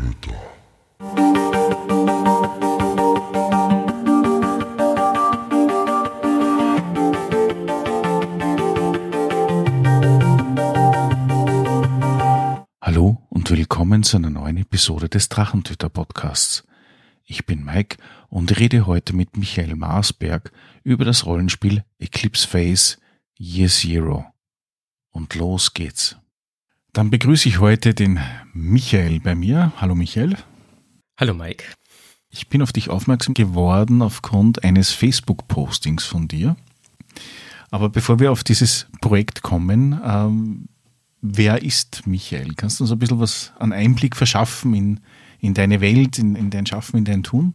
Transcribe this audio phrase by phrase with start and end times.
[0.00, 0.34] Drachentöter.
[12.80, 16.64] Hallo und willkommen zu einer neuen Episode des Drachentöter Podcasts.
[17.24, 17.98] Ich bin Mike
[18.28, 20.50] und rede heute mit Michael Marsberg
[20.82, 22.96] über das Rollenspiel Eclipse Phase
[23.38, 24.24] Year Zero.
[25.10, 26.16] Und los geht's.
[26.92, 28.18] Dann begrüße ich heute den
[28.52, 29.72] Michael bei mir.
[29.76, 30.36] Hallo Michael.
[31.16, 31.64] Hallo Mike.
[32.30, 36.56] Ich bin auf dich aufmerksam geworden aufgrund eines Facebook-Postings von dir.
[37.70, 40.68] Aber bevor wir auf dieses Projekt kommen, ähm,
[41.20, 42.54] wer ist Michael?
[42.54, 45.00] Kannst du uns ein bisschen was an Einblick verschaffen in,
[45.38, 47.54] in deine Welt, in, in dein Schaffen, in dein Tun?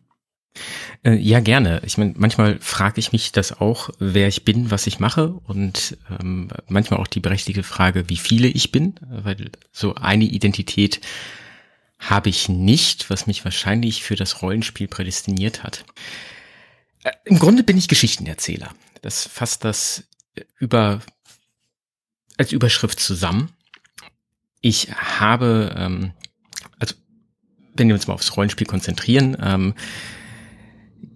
[1.04, 1.82] Äh, ja, gerne.
[1.86, 5.98] Ich meine, manchmal frage ich mich das auch, wer ich bin, was ich mache und
[6.20, 11.02] ähm, manchmal auch die berechtigte Frage, wie viele ich bin, weil so eine Identität
[12.00, 15.86] habe ich nicht, was mich wahrscheinlich für das Rollenspiel prädestiniert hat.
[17.04, 18.70] Äh, Im Grunde bin ich Geschichtenerzähler.
[19.02, 20.04] Das fasst das
[20.58, 21.02] über
[22.38, 23.52] als Überschrift zusammen.
[24.62, 26.14] Ich habe, ähm,
[26.80, 26.96] also
[27.76, 29.74] wenn wir uns mal aufs Rollenspiel konzentrieren, ähm,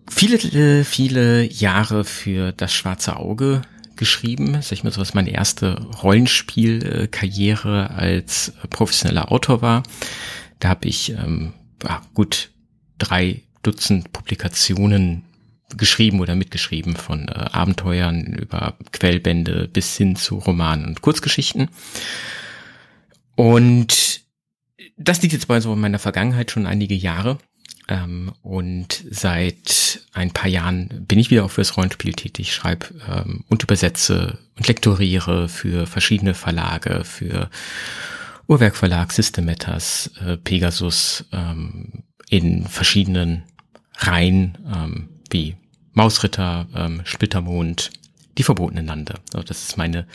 [0.09, 3.61] viele, viele Jahre für das schwarze Auge
[3.95, 4.53] geschrieben.
[4.61, 9.83] Sag ich mal so, was meine erste Rollenspielkarriere als professioneller Autor war.
[10.59, 11.53] Da habe ich ähm,
[12.13, 12.49] gut
[12.97, 15.23] drei Dutzend Publikationen
[15.75, 21.69] geschrieben oder mitgeschrieben von äh, Abenteuern über Quellbände bis hin zu Romanen und Kurzgeschichten.
[23.35, 24.21] Und
[24.97, 27.37] das liegt jetzt bei so in meiner Vergangenheit schon einige Jahre.
[27.89, 33.43] Ähm, und seit ein paar Jahren bin ich wieder auch fürs Rollenspiel tätig, schreibe ähm,
[33.49, 37.49] und übersetze und lektoriere für verschiedene Verlage, für
[38.47, 43.41] Uhrwerk Verlag, System Matters, äh, Pegasus, ähm, in verschiedenen
[43.97, 45.55] Reihen, ähm, wie
[45.93, 47.89] Mausritter, ähm, Splittermond,
[48.37, 49.15] die verbotenen Lande.
[49.33, 50.05] Also das ist meine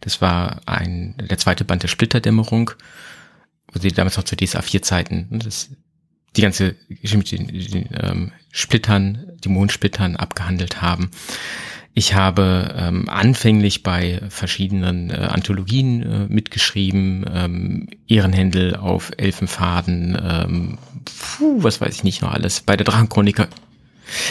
[0.00, 2.72] Das war ein der zweite Band der Splitterdämmerung,
[3.80, 5.70] sie damals noch zu DSA 4 Zeiten ne, das,
[6.36, 11.10] die ganze Geschichte mit den, den ähm, Splittern, die Mondsplittern abgehandelt haben.
[11.94, 20.78] Ich habe ähm, anfänglich bei verschiedenen äh, Anthologien äh, mitgeschrieben, ähm, Ehrenhändel auf Elfenfaden, ähm,
[21.04, 23.48] puh, was weiß ich nicht noch alles, bei der Drachenchroniker.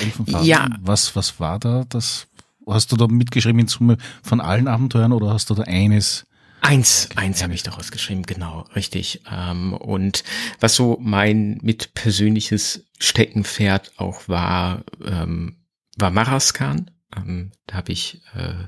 [0.01, 0.47] Elfenfaden?
[0.47, 0.69] Ja.
[0.79, 1.83] Was, was war da?
[1.89, 2.27] Das,
[2.65, 6.25] hast du da mitgeschrieben in Summe von allen Abenteuern oder hast du da eines?
[6.67, 9.21] Eins, eins habe ich daraus geschrieben, genau, richtig.
[9.31, 10.23] Ähm, und
[10.59, 15.57] was so mein mit persönliches Steckenpferd auch war, ähm,
[15.95, 18.67] war Maraskan ähm, da habe ich äh,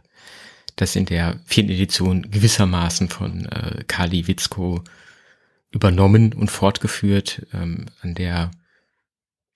[0.76, 4.84] das in der vierten Edition gewissermaßen von äh, Kali Witzko
[5.72, 7.46] übernommen und fortgeführt.
[7.54, 8.52] Ähm, an der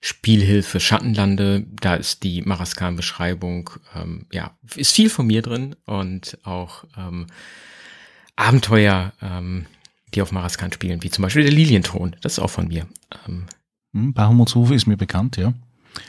[0.00, 6.84] Spielhilfe Schattenlande, da ist die Maraskan-Beschreibung, ähm, ja, ist viel von mir drin und auch
[6.98, 7.26] ähm,
[8.36, 9.66] Abenteuer, ähm,
[10.14, 12.86] die auf Maraskan spielen, wie zum Beispiel der Lilienthron, das ist auch von mir.
[13.26, 13.46] Ähm,
[13.92, 15.54] hm, Bahamuts Ruf ist mir bekannt, ja.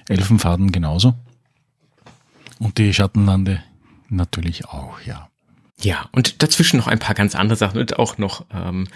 [0.10, 1.13] Elfenfaden genauso.
[2.60, 3.63] Und die Schattenlande
[4.10, 5.30] natürlich auch, ja.
[5.81, 8.88] Ja, und dazwischen noch ein paar ganz andere Sachen und auch noch ähm,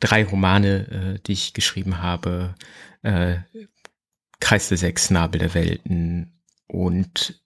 [0.00, 2.54] drei Romane, äh, die ich geschrieben habe.
[3.02, 3.36] Äh,
[4.40, 7.40] Kreis der Sechs, Nabel der Welten und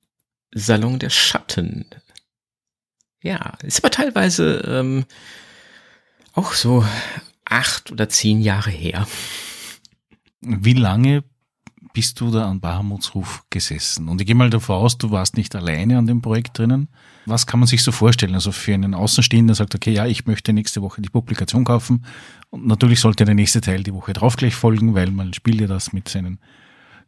[0.52, 1.85] Salon der Schatten.
[3.22, 5.04] Ja, ist aber teilweise ähm,
[6.34, 6.84] auch so
[7.44, 9.06] acht oder zehn Jahre her.
[10.40, 11.24] Wie lange
[11.92, 14.08] bist du da an Bahamuts Ruf gesessen?
[14.08, 16.88] Und ich gehe mal davon aus, du warst nicht alleine an dem Projekt drinnen.
[17.26, 18.34] Was kann man sich so vorstellen?
[18.34, 22.04] Also für einen Außenstehenden, der sagt, okay, ja, ich möchte nächste Woche die Publikation kaufen.
[22.50, 25.66] Und natürlich sollte der nächste Teil die Woche drauf gleich folgen, weil man spielt ja
[25.66, 26.38] das mit seinen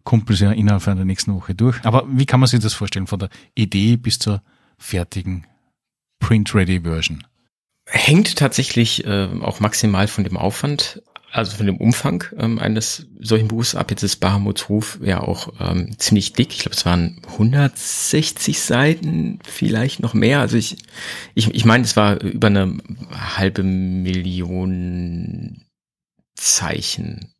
[0.02, 1.84] Kumpels ja innerhalb einer nächsten Woche durch.
[1.84, 4.42] Aber wie kann man sich das vorstellen, von der Idee bis zur
[4.76, 5.46] fertigen
[6.20, 7.26] Print-Ready-Version?
[7.87, 11.02] Hängt tatsächlich äh, auch maximal von dem Aufwand
[11.32, 13.90] also von dem Umfang ähm, eines solchen Buchs ab.
[13.90, 16.52] Jetzt ist Bahamuts Ruf ja auch ähm, ziemlich dick.
[16.52, 20.40] Ich glaube, es waren 160 Seiten, vielleicht noch mehr.
[20.40, 20.76] Also ich,
[21.34, 22.78] ich, ich meine, es war über eine
[23.12, 25.64] halbe Million
[26.34, 27.32] Zeichen,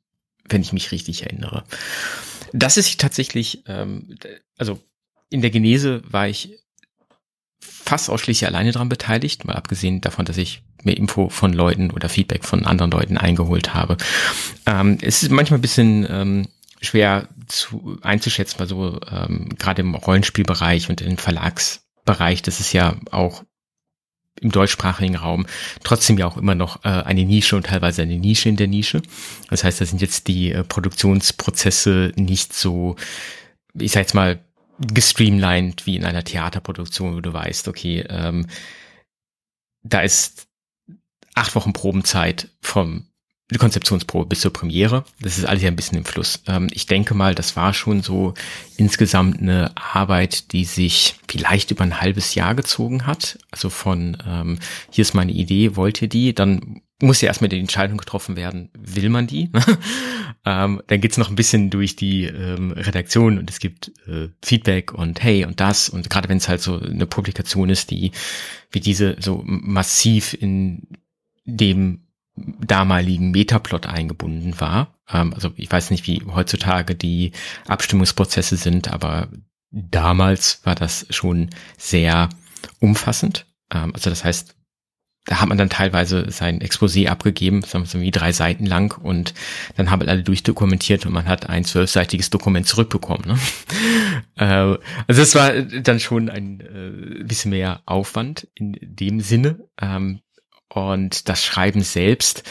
[0.49, 1.65] wenn ich mich richtig erinnere.
[2.53, 4.17] Das ist tatsächlich, ähm,
[4.56, 4.81] also
[5.31, 6.59] in der Genese war ich
[7.61, 12.09] fast ausschließlich alleine daran beteiligt, mal abgesehen davon, dass ich mir Info von Leuten oder
[12.09, 13.97] Feedback von anderen Leuten eingeholt habe.
[14.67, 16.49] Ähm, es ist manchmal ein bisschen ähm,
[16.81, 22.97] schwer zu, einzuschätzen, weil so ähm, gerade im Rollenspielbereich und im Verlagsbereich, das ist ja
[23.11, 23.45] auch
[24.41, 25.47] im deutschsprachigen Raum
[25.85, 29.03] trotzdem ja auch immer noch äh, eine Nische und teilweise eine Nische in der Nische.
[29.51, 32.97] Das heißt, da sind jetzt die äh, Produktionsprozesse nicht so,
[33.75, 34.41] ich sag jetzt mal,
[34.81, 38.47] gestreamlined wie in einer Theaterproduktion, wo du weißt, okay, ähm,
[39.82, 40.49] da ist
[41.35, 43.10] acht Wochen Probenzeit vom
[43.50, 45.05] die Konzeptionsprobe bis zur Premiere.
[45.20, 46.43] Das ist alles ja ein bisschen im Fluss.
[46.47, 48.35] Ähm, ich denke mal, das war schon so
[48.76, 53.38] insgesamt eine Arbeit, die sich vielleicht über ein halbes Jahr gezogen hat.
[53.50, 54.58] Also von ähm,
[54.91, 56.35] hier ist meine Idee, wollt ihr die?
[56.35, 59.50] Dann muss ja erstmal die Entscheidung getroffen werden, will man die?
[60.44, 64.93] ähm, dann geht's noch ein bisschen durch die ähm, Redaktion und es gibt äh, Feedback
[64.93, 68.12] und hey und das und gerade wenn es halt so eine Publikation ist, die
[68.70, 70.88] wie diese so massiv in
[71.44, 72.06] dem
[72.61, 74.95] damaligen Metaplot eingebunden war.
[75.13, 77.33] Ähm, also ich weiß nicht, wie heutzutage die
[77.67, 79.29] Abstimmungsprozesse sind, aber
[79.71, 82.29] damals war das schon sehr
[82.81, 83.47] umfassend.
[83.73, 84.55] Ähm, also das heißt,
[85.27, 88.97] da hat man dann teilweise sein Exposé abgegeben, sagen wir so wie drei Seiten lang
[88.99, 89.35] und
[89.77, 93.27] dann haben alle durchdokumentiert und man hat ein zwölfseitiges Dokument zurückbekommen.
[93.27, 93.39] Ne?
[94.37, 94.77] Äh,
[95.07, 99.69] also es war dann schon ein äh, bisschen mehr Aufwand in dem Sinne.
[99.81, 100.21] Ähm,
[100.70, 102.44] und das Schreiben selbst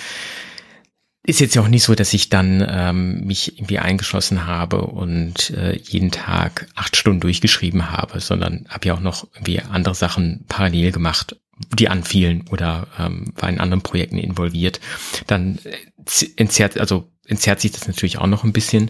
[1.24, 5.52] ist jetzt ja auch nicht so, dass ich dann ähm, mich irgendwie eingeschlossen habe und
[5.52, 10.46] äh, jeden Tag acht Stunden durchgeschrieben habe, sondern habe ja auch noch irgendwie andere Sachen
[10.48, 11.36] parallel gemacht,
[11.78, 14.80] die anfielen oder ähm, war in anderen Projekten involviert.
[15.28, 18.90] Dann äh, entzerrt, also entzerrt sich das natürlich auch noch ein bisschen.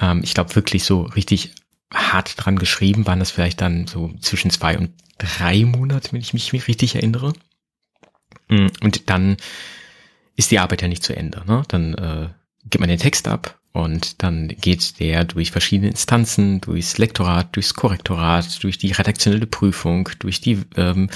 [0.00, 1.52] Ähm, ich glaube wirklich so richtig
[1.92, 6.32] hart dran geschrieben waren das vielleicht dann so zwischen zwei und drei Monate, wenn ich
[6.34, 7.32] mich richtig erinnere.
[8.48, 9.36] Mm, und dann
[10.36, 11.42] ist die Arbeit ja nicht zu Ende.
[11.46, 11.62] Ne?
[11.68, 12.28] Dann äh,
[12.64, 17.74] gibt man den Text ab und dann geht der durch verschiedene Instanzen, durchs Lektorat, durchs
[17.74, 21.10] Korrektorat, durch die redaktionelle Prüfung, durch die ähm,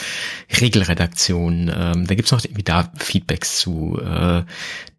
[0.60, 1.72] Regelredaktion.
[1.74, 3.98] Ähm, da gibt's noch irgendwie da Feedbacks zu.
[3.98, 4.44] Äh,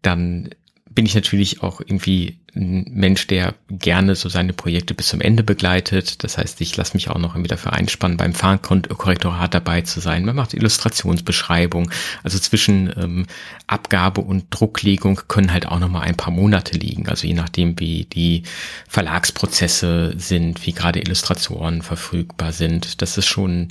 [0.02, 0.50] dann
[0.94, 5.42] bin ich natürlich auch irgendwie ein Mensch, der gerne so seine Projekte bis zum Ende
[5.42, 6.22] begleitet.
[6.22, 10.24] Das heißt, ich lasse mich auch noch irgendwie dafür einspannen, beim Fahrkorrektorat dabei zu sein.
[10.24, 11.90] Man macht Illustrationsbeschreibung.
[12.22, 13.26] Also zwischen ähm,
[13.66, 17.08] Abgabe und Drucklegung können halt auch noch mal ein paar Monate liegen.
[17.08, 18.42] Also je nachdem, wie die
[18.88, 23.00] Verlagsprozesse sind, wie gerade Illustratoren verfügbar sind.
[23.00, 23.68] Das ist schon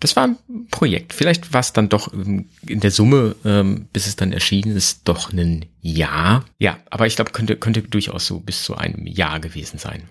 [0.00, 0.38] das war ein
[0.70, 1.12] Projekt.
[1.12, 5.32] Vielleicht war es dann doch in der Summe, ähm, bis es dann erschienen ist, doch
[5.32, 6.44] ein Jahr.
[6.58, 10.02] Ja, aber ich glaube, könnte, könnte durchaus so bis zu einem Jahr gewesen sein.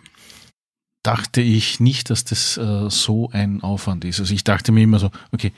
[1.04, 4.20] Dachte ich nicht, dass das äh, so ein Aufwand ist.
[4.20, 5.54] Also ich dachte mir immer so, okay,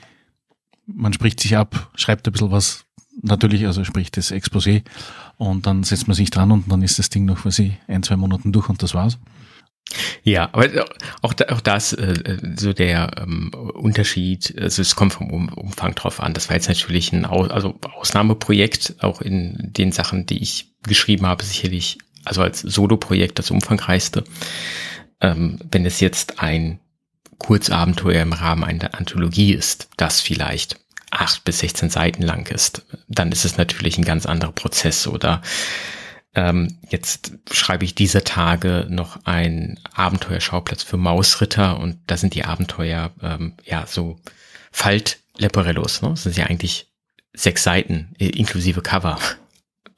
[0.86, 2.84] man spricht sich ab, schreibt ein bisschen was,
[3.22, 4.82] natürlich, also spricht das Exposé
[5.38, 8.02] und dann setzt man sich dran und dann ist das Ding noch, was ich, ein,
[8.02, 9.18] zwei Monaten durch und das war's.
[10.22, 10.86] Ja, aber
[11.22, 15.94] auch, da, auch das äh, so der ähm, Unterschied, also es kommt vom um Umfang
[15.94, 16.34] drauf an.
[16.34, 21.26] Das war jetzt natürlich ein Aus, also Ausnahmeprojekt, auch in den Sachen, die ich geschrieben
[21.26, 24.24] habe, sicherlich also als Solo-Projekt das umfangreichste.
[25.20, 26.80] Ähm, wenn es jetzt ein
[27.38, 30.78] Kurzabenteuer im Rahmen einer Anthologie ist, das vielleicht
[31.10, 35.42] acht bis 16 Seiten lang ist, dann ist es natürlich ein ganz anderer Prozess oder
[36.34, 42.44] ähm, jetzt schreibe ich diese Tage noch ein Abenteuerschauplatz für Mausritter und da sind die
[42.44, 44.18] Abenteuer ähm, ja so
[44.70, 46.02] Falt-Leporellos.
[46.02, 46.10] Ne?
[46.10, 46.86] Das sind ja eigentlich
[47.32, 49.18] sechs Seiten inklusive Cover.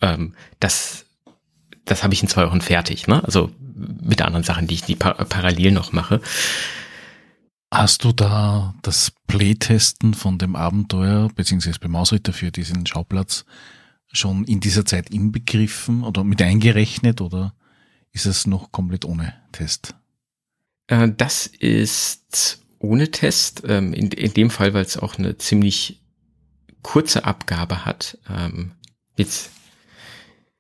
[0.05, 1.07] Ähm, das
[1.85, 3.07] das habe ich in zwei Wochen fertig.
[3.07, 3.23] Ne?
[3.23, 6.21] Also mit anderen Sachen, die ich die par parallel noch mache.
[7.71, 13.45] Hast du da das Playtesten von dem Abenteuer beziehungsweise beim Mausritter für diesen Schauplatz
[14.13, 17.55] schon in dieser Zeit inbegriffen oder mit eingerechnet oder
[18.13, 19.95] ist es noch komplett ohne Test?
[20.87, 26.01] Äh, das ist ohne Test, ähm, in, dem Fall, weil es auch eine ziemlich
[26.83, 28.19] kurze Abgabe hat.
[28.29, 28.73] Ähm,
[29.17, 29.51] jetzt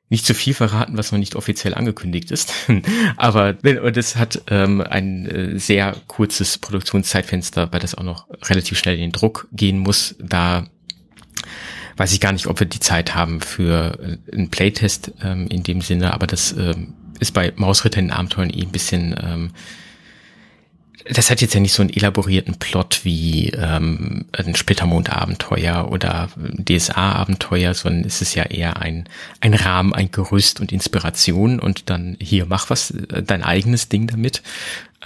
[0.08, 2.52] nicht zu viel verraten, was noch nicht offiziell angekündigt ist.
[3.16, 8.94] Aber das hat ähm, ein äh, sehr kurzes Produktionszeitfenster, weil das auch noch relativ schnell
[8.96, 10.14] in den Druck gehen muss.
[10.20, 10.68] Da
[12.02, 15.62] weiß ich gar nicht, ob wir die Zeit haben für äh, einen Playtest ähm, in
[15.62, 19.50] dem Sinne, aber das ähm, ist bei Mausritter in Abenteuern eh ein bisschen ähm,
[21.04, 27.74] das hat jetzt ja nicht so einen elaborierten Plot wie ähm, ein Splittermond-Abenteuer oder DSA-Abenteuer,
[27.74, 29.08] sondern es ist ja eher ein,
[29.40, 34.06] ein Rahmen, ein Gerüst und Inspiration und dann hier mach was, äh, dein eigenes Ding
[34.06, 34.42] damit.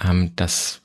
[0.03, 0.81] Ähm, das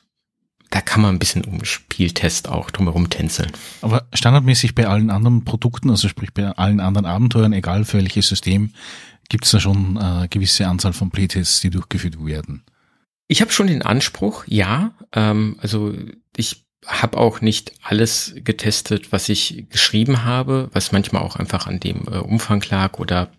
[0.73, 3.53] da kann man ein bisschen um Spieltest auch drumherum tänzeln.
[3.83, 8.29] Aber standardmäßig bei allen anderen Produkten, also sprich bei allen anderen Abenteuern, egal für welches
[8.29, 8.73] System,
[9.29, 12.65] gibt es da schon eine äh, gewisse Anzahl von Playtests, die durchgeführt werden.
[13.29, 14.93] Ich habe schon den Anspruch, ja.
[15.13, 15.95] Ähm, also
[16.37, 21.81] ich habe auch nicht alles getestet, was ich geschrieben habe, was manchmal auch einfach an
[21.81, 23.31] dem äh, Umfang lag oder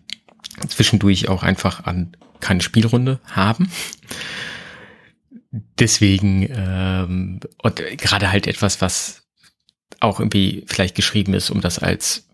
[0.68, 3.70] zwischendurch auch einfach an keine Spielrunde haben.
[5.78, 9.22] Deswegen ähm, und gerade halt etwas, was
[10.00, 12.28] auch irgendwie vielleicht geschrieben ist, um das als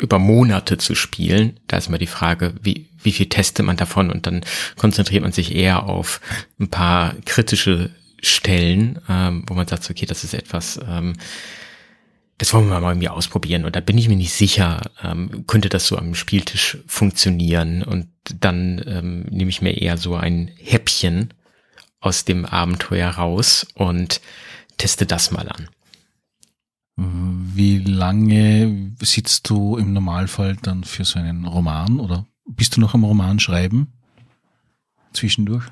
[0.00, 1.60] über Monate zu spielen.
[1.68, 4.44] Da ist immer die Frage, wie, wie viel testet man davon und dann
[4.76, 6.20] konzentriert man sich eher auf
[6.58, 7.90] ein paar kritische
[8.22, 11.14] Stellen, ähm, wo man sagt, okay, das ist etwas, ähm,
[12.38, 13.64] das wollen wir mal irgendwie ausprobieren.
[13.64, 17.82] Und da bin ich mir nicht sicher, ähm, könnte das so am Spieltisch funktionieren.
[17.82, 18.08] Und
[18.40, 21.32] dann ähm, nehme ich mir eher so ein Häppchen
[22.04, 24.20] aus dem Abenteuer raus und
[24.76, 25.68] teste das mal an.
[26.96, 32.94] Wie lange sitzt du im Normalfall dann für so einen Roman oder bist du noch
[32.94, 33.92] am Roman schreiben?
[35.12, 35.64] Zwischendurch?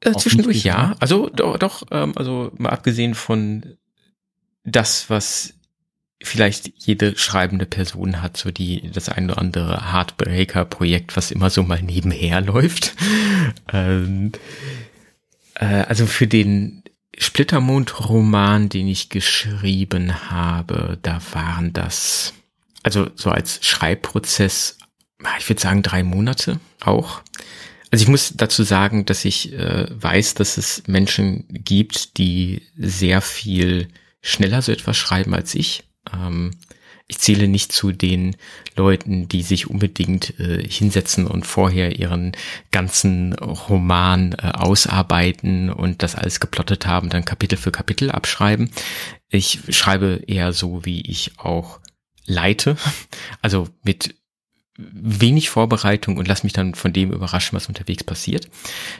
[0.00, 0.96] Äh, zwischendurch ja.
[0.98, 3.76] Also doch, doch ähm, also mal abgesehen von
[4.64, 5.54] das, was
[6.22, 11.62] vielleicht jede schreibende Person hat, so die das ein oder andere Heartbreaker-Projekt, was immer so
[11.62, 12.94] mal nebenher läuft.
[13.72, 14.32] ähm,
[15.54, 16.82] äh, also für den
[17.18, 22.32] Splittermond-Roman, den ich geschrieben habe, da waren das,
[22.82, 24.78] also so als Schreibprozess,
[25.38, 27.22] ich würde sagen drei Monate auch.
[27.90, 33.20] Also ich muss dazu sagen, dass ich äh, weiß, dass es Menschen gibt, die sehr
[33.20, 33.88] viel
[34.22, 35.84] schneller so etwas schreiben als ich.
[36.14, 36.52] Ähm,
[37.10, 38.36] ich zähle nicht zu den
[38.76, 42.32] Leuten, die sich unbedingt äh, hinsetzen und vorher ihren
[42.70, 48.70] ganzen Roman äh, ausarbeiten und das alles geplottet haben, dann Kapitel für Kapitel abschreiben.
[49.28, 51.80] Ich schreibe eher so, wie ich auch
[52.26, 52.76] leite,
[53.42, 54.14] also mit
[54.76, 58.48] wenig Vorbereitung und lass mich dann von dem überraschen, was unterwegs passiert.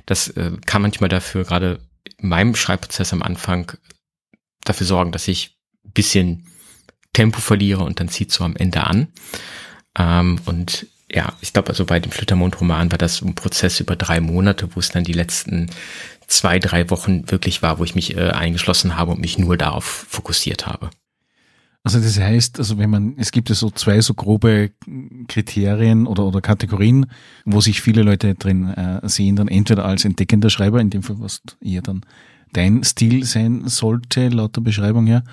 [0.05, 1.79] Das äh, kann manchmal dafür, gerade
[2.19, 3.73] in meinem Schreibprozess am Anfang,
[4.65, 6.50] dafür sorgen, dass ich bisschen
[7.13, 9.09] Tempo verliere und dann zieht so am Ende an.
[9.99, 14.21] Ähm, und ja, ich glaube, also bei dem Flittermond-Roman war das ein Prozess über drei
[14.21, 15.69] Monate, wo es dann die letzten
[16.27, 19.85] zwei, drei Wochen wirklich war, wo ich mich äh, eingeschlossen habe und mich nur darauf
[19.85, 20.91] fokussiert habe.
[21.83, 24.71] Also das heißt, also wenn man, es gibt ja so zwei so grobe
[25.29, 27.07] Kriterien oder, oder Kategorien,
[27.47, 31.17] wo sich viele Leute drin äh, sehen, dann entweder als entdeckender Schreiber, in dem Fall
[31.21, 32.03] was eher dann
[32.53, 35.25] dein Stil sein sollte, laut der Beschreibung her,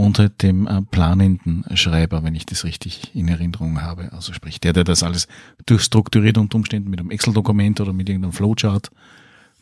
[0.00, 4.12] unter dem äh, planenden Schreiber, wenn ich das richtig in Erinnerung habe.
[4.12, 5.28] Also sprich, der, der das alles
[5.66, 8.90] durchstrukturiert unter Umständen mit einem Excel-Dokument oder mit irgendeinem Flowchart,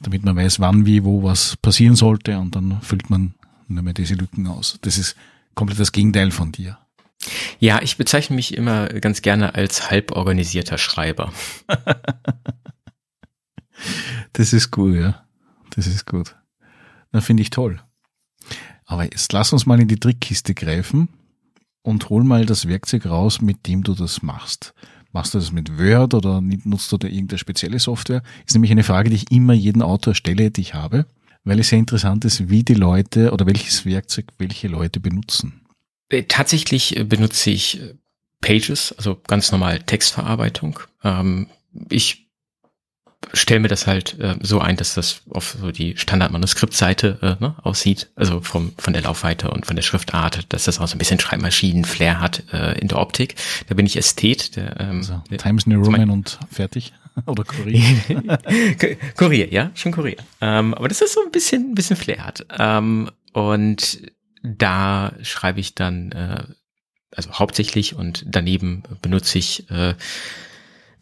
[0.01, 3.35] damit man weiß, wann, wie, wo was passieren sollte und dann füllt man
[3.67, 4.79] nur mehr diese Lücken aus.
[4.83, 5.17] Das ist
[5.55, 6.79] komplett das Gegenteil von dir.
[7.59, 11.33] Ja, ich bezeichne mich immer ganz gerne als halb organisierter Schreiber.
[14.33, 15.25] das ist gut, ja.
[15.75, 16.37] Das ist gut.
[17.11, 17.81] Na, finde ich toll.
[18.89, 21.09] Aber jetzt lass uns mal in die Trickkiste greifen
[21.83, 24.75] und hol mal das Werkzeug raus, mit dem du das machst.
[25.13, 28.23] Machst du das mit Word oder nutzt du da irgendeine spezielle Software?
[28.47, 31.07] Ist nämlich eine Frage, die ich immer jeden Autor stelle, die ich habe,
[31.45, 35.61] weil es sehr interessant ist, wie die Leute oder welches Werkzeug welche Leute benutzen.
[36.09, 37.95] Äh, tatsächlich äh, benutze ich äh,
[38.41, 40.81] Pages, also ganz normal Textverarbeitung.
[41.05, 41.49] Ähm,
[41.91, 42.28] ich
[43.33, 47.57] stelle mir das halt äh, so ein, dass das auf so die Standardmanuskriptseite äh, ne,
[47.63, 50.99] aussieht, also vom von der Laufweite und von der Schriftart, dass das auch so ein
[50.99, 53.35] bisschen Schreibmaschinen-Flair hat äh, in der Optik.
[53.69, 54.57] Da bin ich Ästhet.
[54.57, 56.93] Der, ähm, also, Times New Roman und fertig.
[57.27, 57.83] Oder Kurier.
[59.17, 60.19] Kurier, ja, schon Kurier.
[60.41, 62.47] Ähm, aber das ist so ein bisschen, ein bisschen Flair hat.
[62.57, 64.03] Ähm, und
[64.43, 66.45] da schreibe ich dann, äh,
[67.15, 69.95] also hauptsächlich und daneben benutze ich äh,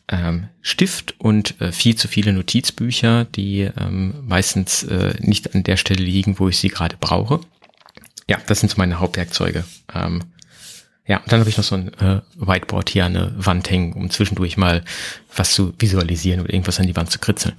[0.08, 5.76] ähm, Stift und äh, viel zu viele Notizbücher, die ähm, meistens äh, nicht an der
[5.76, 7.40] Stelle liegen, wo ich sie gerade brauche.
[8.28, 9.64] Ja, das sind so meine Hauptwerkzeuge.
[9.94, 10.22] Ähm,
[11.06, 13.92] ja, und dann habe ich noch so ein äh, Whiteboard hier an der Wand hängen,
[13.92, 14.84] um zwischendurch mal
[15.34, 17.54] was zu visualisieren oder irgendwas an die Wand zu kritzeln.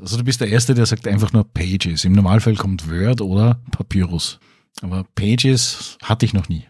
[0.00, 2.04] Also du bist der Erste, der sagt einfach nur Pages.
[2.04, 4.40] Im Normalfall kommt Word oder Papyrus.
[4.82, 6.64] Aber Pages hatte ich noch nie.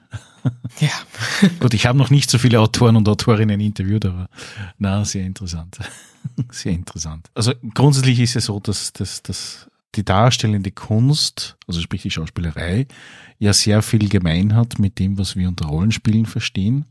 [0.80, 0.90] Ja.
[1.60, 4.28] Gut, ich habe noch nicht so viele Autoren und Autorinnen interviewt, aber
[4.78, 5.78] na, sehr interessant.
[6.50, 7.30] Sehr interessant.
[7.34, 12.86] Also grundsätzlich ist es so, dass, dass, dass die darstellende Kunst, also sprich die Schauspielerei,
[13.38, 16.84] ja sehr viel gemein hat mit dem, was wir unter Rollenspielen verstehen,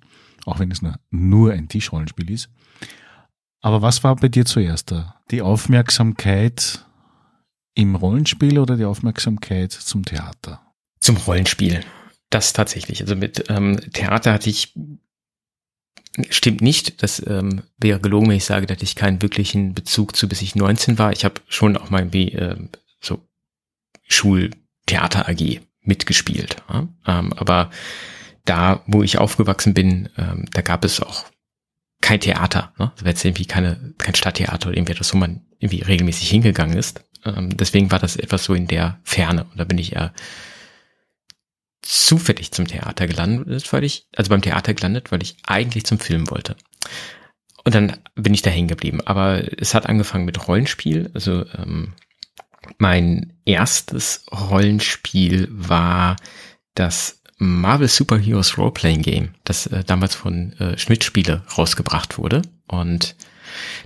[0.46, 2.50] auch wenn es nur, nur ein Tischrollenspiel ist.
[3.62, 5.16] Aber was war bei dir zuerst da?
[5.32, 6.86] Die Aufmerksamkeit
[7.74, 10.62] im Rollenspiel oder die Aufmerksamkeit zum Theater?
[11.00, 11.84] Zum Rollenspiel.
[12.30, 13.02] Das tatsächlich.
[13.02, 14.74] Also mit ähm, Theater hatte ich
[16.30, 17.04] stimmt nicht.
[17.04, 20.56] Das ähm, wäre gelogen, wenn ich sage, dass ich keinen wirklichen Bezug zu, bis ich
[20.56, 21.12] 19 war.
[21.12, 22.58] Ich habe schon auch mal irgendwie äh,
[23.00, 23.22] so
[24.08, 26.58] Schultheater AG mitgespielt.
[26.70, 26.88] Ja?
[27.06, 27.70] Ähm, aber
[28.46, 31.26] da, wo ich aufgewachsen bin, ähm, da gab es auch
[32.02, 32.74] kein Theater.
[32.78, 32.92] Ne?
[32.96, 36.78] Da war jetzt irgendwie keine, kein Stadttheater oder irgendwie etwas, wo man irgendwie regelmäßig hingegangen
[36.78, 37.02] ist.
[37.26, 39.46] Ähm, deswegen war das etwas so in der Ferne.
[39.46, 40.14] Und da bin ich eher
[41.82, 46.30] zufällig zum Theater gelandet, weil ich, also beim Theater gelandet, weil ich eigentlich zum Film
[46.30, 46.56] wollte.
[47.64, 49.02] Und dann bin ich da hängen geblieben.
[49.06, 51.12] Aber es hat angefangen mit Rollenspiel.
[51.14, 51.94] Also ähm,
[52.78, 56.16] mein erstes Rollenspiel war
[56.76, 62.42] das Marvel Super Heroes Roleplaying Game, das äh, damals von äh, Schmidt Spiele rausgebracht wurde.
[62.68, 63.16] Und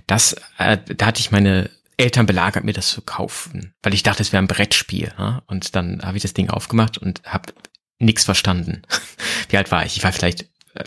[0.06, 4.22] das, äh, da hatte ich meine Eltern belagert, mir das zu kaufen, weil ich dachte,
[4.22, 5.12] es wäre ein Brettspiel.
[5.18, 5.42] Ne?
[5.46, 7.52] Und dann habe ich das Ding aufgemacht und habe
[8.02, 8.82] nichts verstanden.
[9.48, 9.96] Wie alt war ich?
[9.96, 10.42] Ich war vielleicht
[10.74, 10.84] äh,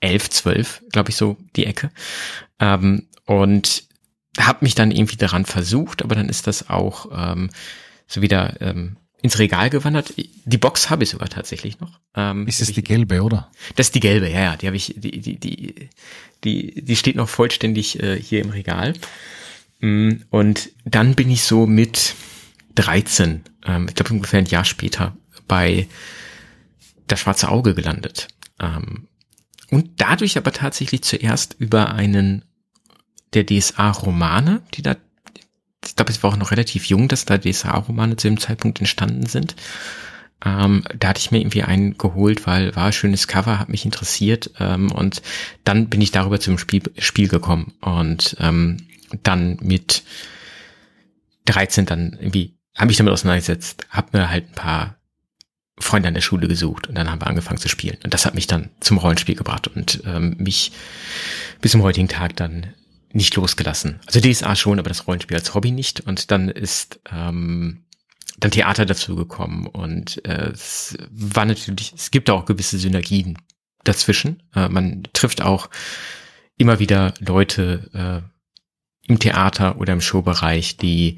[0.00, 1.90] elf, zwölf, glaube ich, so die Ecke.
[2.58, 3.84] Ähm, und
[4.38, 7.50] habe mich dann irgendwie daran versucht, aber dann ist das auch ähm,
[8.06, 10.14] so wieder ähm, ins Regal gewandert.
[10.16, 12.00] Die Box habe ich sogar tatsächlich noch.
[12.14, 13.50] Ähm, ist es die gelbe, oder?
[13.76, 14.56] Das ist die gelbe, ja, ja.
[14.56, 15.88] Die habe ich, die, die, die,
[16.44, 18.94] die, die steht noch vollständig äh, hier im Regal.
[19.80, 22.14] Mm, und dann bin ich so mit
[22.76, 25.86] 13, ähm, ich glaube ungefähr ein Jahr später, bei
[27.10, 28.28] das schwarze Auge gelandet.
[28.60, 29.08] Ähm,
[29.70, 32.44] und dadurch aber tatsächlich zuerst über einen
[33.34, 34.96] der DSA-Romane, die da,
[35.84, 39.26] ich glaube, es war auch noch relativ jung, dass da DSA-Romane zu dem Zeitpunkt entstanden
[39.26, 39.54] sind.
[40.44, 43.84] Ähm, da hatte ich mir irgendwie einen geholt, weil war ein schönes Cover, hat mich
[43.84, 45.22] interessiert ähm, und
[45.64, 48.78] dann bin ich darüber zum Spiel, Spiel gekommen und ähm,
[49.22, 50.02] dann mit
[51.44, 54.99] 13 dann irgendwie habe mich damit auseinandergesetzt, habe mir halt ein paar
[55.80, 57.98] Freunde an der Schule gesucht und dann haben wir angefangen zu spielen.
[58.04, 60.72] Und das hat mich dann zum Rollenspiel gebracht und ähm, mich
[61.60, 62.74] bis zum heutigen Tag dann
[63.12, 64.00] nicht losgelassen.
[64.06, 66.00] Also DSA schon, aber das Rollenspiel als Hobby nicht.
[66.00, 67.84] Und dann ist ähm,
[68.38, 73.36] dann Theater dazu gekommen und äh, es war natürlich, es gibt auch gewisse Synergien
[73.84, 74.42] dazwischen.
[74.54, 75.68] Äh, man trifft auch
[76.56, 81.16] immer wieder Leute äh, im Theater oder im Showbereich, die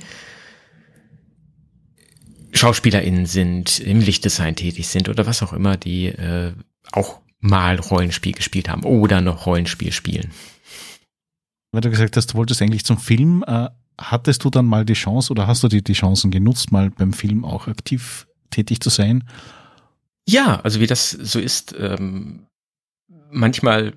[2.52, 6.52] SchauspielerInnen sind, im Lichtdesign tätig sind oder was auch immer, die äh,
[6.92, 10.30] auch mal Rollenspiel gespielt haben oder noch Rollenspiel spielen.
[11.72, 14.92] Weil du gesagt hast, du wolltest eigentlich zum Film, äh, hattest du dann mal die
[14.92, 18.90] Chance oder hast du die, die Chancen genutzt, mal beim Film auch aktiv tätig zu
[18.90, 19.24] sein?
[20.28, 22.46] Ja, also wie das so ist, ähm,
[23.30, 23.94] manchmal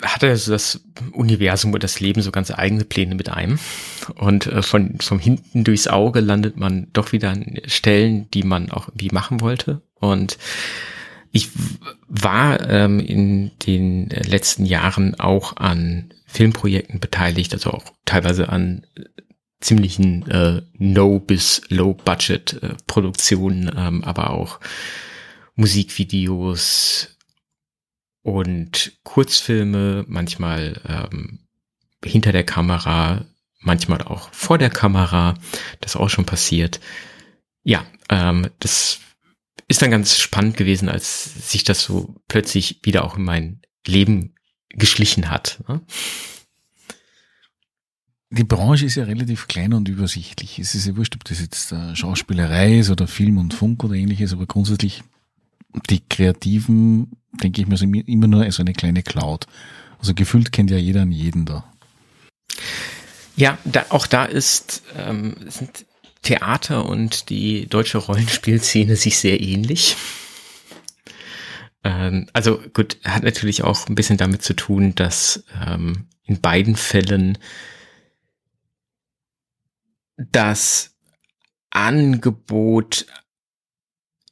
[0.00, 0.80] hat er so das
[1.12, 3.58] Universum und das Leben so ganz eigene Pläne mit einem.
[4.16, 8.70] Und äh, von, vom hinten durchs Auge landet man doch wieder an Stellen, die man
[8.70, 9.82] auch irgendwie machen wollte.
[9.94, 10.38] Und
[11.30, 11.48] ich
[12.08, 18.86] war ähm, in den letzten Jahren auch an Filmprojekten beteiligt, also auch teilweise an
[19.60, 24.58] ziemlichen äh, No- bis Low-Budget-Produktionen, äh, ähm, aber auch
[25.54, 27.11] Musikvideos,
[28.22, 31.40] und Kurzfilme, manchmal ähm,
[32.04, 33.24] hinter der Kamera,
[33.60, 35.34] manchmal auch vor der Kamera.
[35.80, 36.80] Das auch schon passiert.
[37.64, 39.00] Ja, ähm, das
[39.68, 44.34] ist dann ganz spannend gewesen, als sich das so plötzlich wieder auch in mein Leben
[44.68, 45.62] geschlichen hat.
[45.68, 45.80] Ne?
[48.30, 50.58] Die Branche ist ja relativ klein und übersichtlich.
[50.58, 53.94] Es ist ja wurscht, ob das jetzt äh, Schauspielerei ist oder Film und Funk oder
[53.94, 55.02] ähnliches, aber grundsätzlich
[55.88, 59.46] die Kreativen, denke ich mir, sind immer nur so eine kleine Cloud.
[59.98, 61.64] Also gefühlt kennt ja jeder an jeden da.
[63.36, 65.86] Ja, da, auch da ist, ähm, sind
[66.22, 69.96] Theater und die deutsche Rollenspielszene sich sehr ähnlich.
[71.84, 76.76] Ähm, also gut, hat natürlich auch ein bisschen damit zu tun, dass ähm, in beiden
[76.76, 77.38] Fällen
[80.16, 80.94] das
[81.70, 83.06] Angebot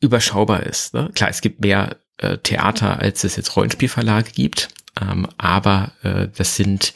[0.01, 0.95] überschaubar ist.
[0.95, 1.11] Ne?
[1.15, 4.69] Klar, es gibt mehr äh, Theater, als es jetzt Rollenspielverlage gibt,
[5.01, 6.95] ähm, aber äh, das sind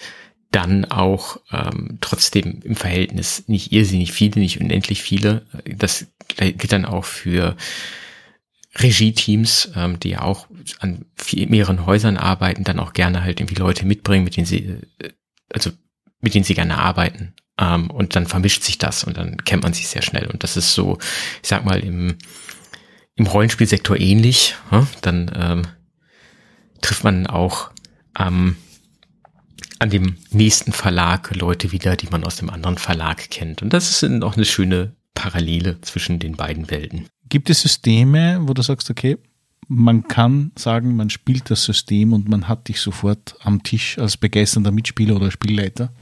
[0.51, 5.45] dann auch ähm, trotzdem im Verhältnis nicht irrsinnig viele, nicht unendlich viele.
[5.65, 7.57] Das gilt dann auch für
[8.77, 10.47] Regie-Teams, ähm, die ja auch
[10.81, 14.79] an viel, mehreren Häusern arbeiten, dann auch gerne halt irgendwie Leute mitbringen, mit denen sie,
[14.99, 15.11] äh,
[15.53, 15.71] also
[16.21, 17.35] mit denen sie gerne arbeiten.
[17.59, 20.27] Ähm, und dann vermischt sich das und dann kennt man sich sehr schnell.
[20.27, 20.99] Und das ist so,
[21.43, 22.17] ich sag mal, im,
[23.17, 24.57] im Rollenspielsektor ähnlich.
[24.71, 24.87] Ja?
[25.03, 25.63] Dann ähm,
[26.81, 27.71] trifft man auch
[28.19, 28.57] ähm,
[29.79, 33.63] an dem nächsten Verlag Leute wieder, die man aus dem anderen Verlag kennt.
[33.63, 37.07] Und das ist auch eine schöne Parallele zwischen den beiden Welten.
[37.29, 39.19] Gibt es Systeme, wo du sagst, okay,
[39.69, 44.17] man kann sagen, man spielt das System und man hat dich sofort am Tisch als
[44.17, 45.93] begeisternder Mitspieler oder Spielleiter?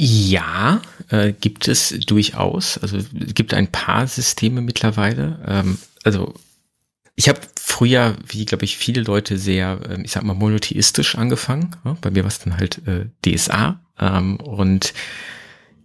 [0.00, 2.78] Ja, äh, gibt es durchaus.
[2.78, 5.38] Also es gibt ein paar Systeme mittlerweile.
[5.46, 6.34] Ähm, also
[7.14, 11.76] ich habe früher, wie glaube ich viele Leute, sehr, ähm, ich sag mal, monotheistisch angefangen.
[12.00, 13.80] Bei mir war es dann halt äh, DSA.
[13.98, 14.94] Ähm, und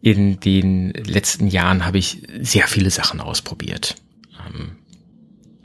[0.01, 3.95] in den letzten Jahren habe ich sehr viele Sachen ausprobiert.
[4.47, 4.77] Ähm,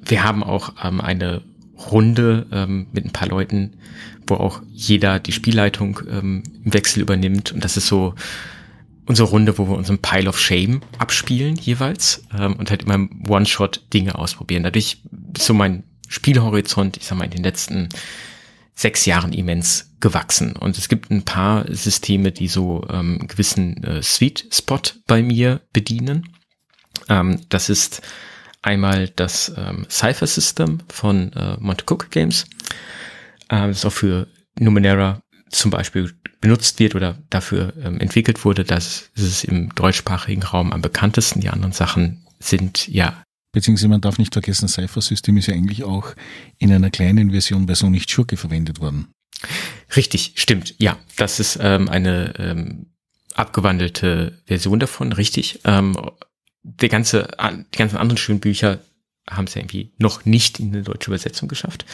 [0.05, 1.42] wir haben auch eine
[1.90, 2.46] Runde
[2.92, 3.77] mit ein paar Leuten,
[4.27, 7.53] wo auch jeder die Spielleitung im Wechsel übernimmt.
[7.53, 8.14] Und das ist so
[9.07, 13.25] unsere Runde, wo wir unseren Pile of Shame abspielen jeweils ähm, und halt immer im
[13.29, 14.62] One-Shot Dinge ausprobieren.
[14.62, 15.03] Dadurch
[15.37, 17.88] so mein Spielhorizont, ich sag mal, in den letzten
[18.75, 20.57] sechs Jahren immens gewachsen.
[20.57, 25.23] Und es gibt ein paar Systeme, die so ähm, einen gewissen äh, Sweet Spot bei
[25.23, 26.29] mir bedienen.
[27.09, 28.03] Ähm, das ist
[28.62, 32.47] einmal das ähm, Cypher System von äh, Monte Cook Games.
[33.51, 38.64] Ähm, das ist auch für Numenera zum Beispiel benutzt wird oder dafür ähm, entwickelt wurde,
[38.64, 41.40] dass es im deutschsprachigen Raum am bekanntesten.
[41.40, 43.23] Die anderen Sachen sind ja.
[43.53, 46.15] Beziehungsweise man darf nicht vergessen, Cypher-System ist ja eigentlich auch
[46.59, 49.09] in einer kleinen Version bei so nicht Schurke verwendet worden.
[49.95, 50.75] Richtig, stimmt.
[50.79, 52.87] Ja, das ist ähm, eine ähm,
[53.35, 55.61] abgewandelte Version davon, richtig.
[55.65, 55.97] Ähm,
[56.62, 57.29] der ganze,
[57.73, 58.81] die ganzen anderen schönen Bücher
[59.31, 61.85] haben es ja irgendwie noch nicht in eine deutsche Übersetzung geschafft.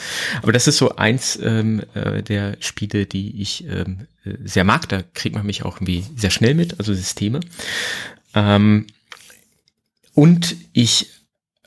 [0.42, 4.06] Aber das ist so eins ähm, äh, der Spiele, die ich ähm,
[4.44, 4.88] sehr mag.
[4.88, 7.40] Da kriegt man mich auch irgendwie sehr schnell mit, also Systeme.
[8.34, 8.86] Ähm,
[10.14, 11.10] und ich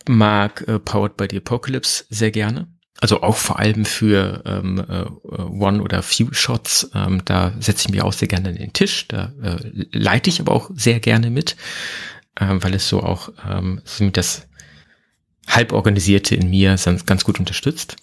[0.08, 2.68] mag äh, Powered by the Apocalypse sehr gerne.
[3.00, 6.92] Also auch vor allem für ähm, äh, One- oder Few-Shots.
[6.94, 9.08] Ähm, da setze ich mich auch sehr gerne an den Tisch.
[9.08, 9.58] Da äh,
[9.92, 11.56] leite ich aber auch sehr gerne mit,
[12.40, 13.82] ähm, weil es so auch ähm,
[14.14, 14.48] das
[15.48, 16.76] Halborganisierte in mir
[17.08, 17.96] ganz gut unterstützt.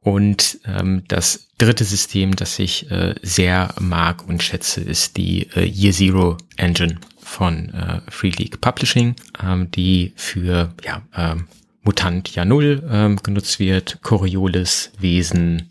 [0.00, 5.66] Und ähm, das dritte System, das ich äh, sehr mag und schätze, ist die äh,
[5.66, 6.98] Year Zero Engine
[7.30, 11.46] von äh, Free League Publishing, ähm, die für ja, ähm,
[11.82, 15.70] Mutant Jahr Null ähm, genutzt wird, Coriolis, Wesen,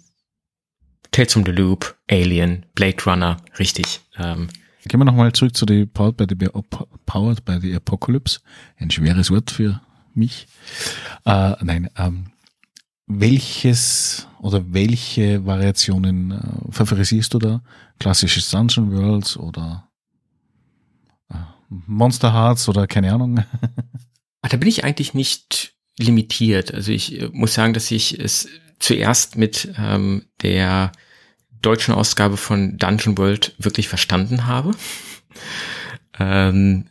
[1.12, 4.00] Tales from the Loop, Alien, Blade Runner, richtig.
[4.18, 4.48] Ähm,
[4.88, 6.36] Gehen wir nochmal zurück zu der Powered by the,
[7.06, 8.40] Powered by the Apocalypse.
[8.78, 9.82] Ein schweres Wort für
[10.14, 10.48] mich.
[11.26, 12.28] Äh, nein, ähm,
[13.06, 17.62] welches oder welche Variationen äh, favorisierst du da?
[18.00, 19.89] Klassisches Dungeon Worlds oder
[21.70, 23.44] Monster Hearts oder keine Ahnung?
[24.42, 26.74] Ach, da bin ich eigentlich nicht limitiert.
[26.74, 28.48] Also ich äh, muss sagen, dass ich es
[28.80, 30.92] zuerst mit ähm, der
[31.62, 34.72] deutschen Ausgabe von Dungeon World wirklich verstanden habe.
[36.20, 36.86] ähm,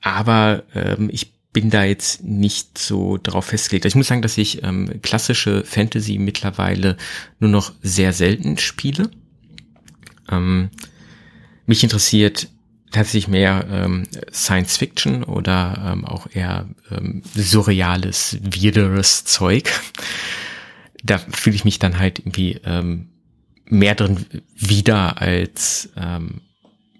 [0.00, 3.86] aber ähm, ich bin da jetzt nicht so drauf festgelegt.
[3.86, 6.96] Ich muss sagen, dass ich ähm, klassische Fantasy mittlerweile
[7.38, 9.08] nur noch sehr selten spiele.
[10.28, 10.70] Ähm,
[11.64, 12.48] mich interessiert
[12.94, 19.70] tatsächlich mehr ähm, Science Fiction oder ähm, auch eher ähm, surreales, weirderes Zeug.
[21.04, 23.08] da fühle ich mich dann halt irgendwie ähm,
[23.66, 24.24] mehr drin
[24.56, 26.40] wieder als ähm,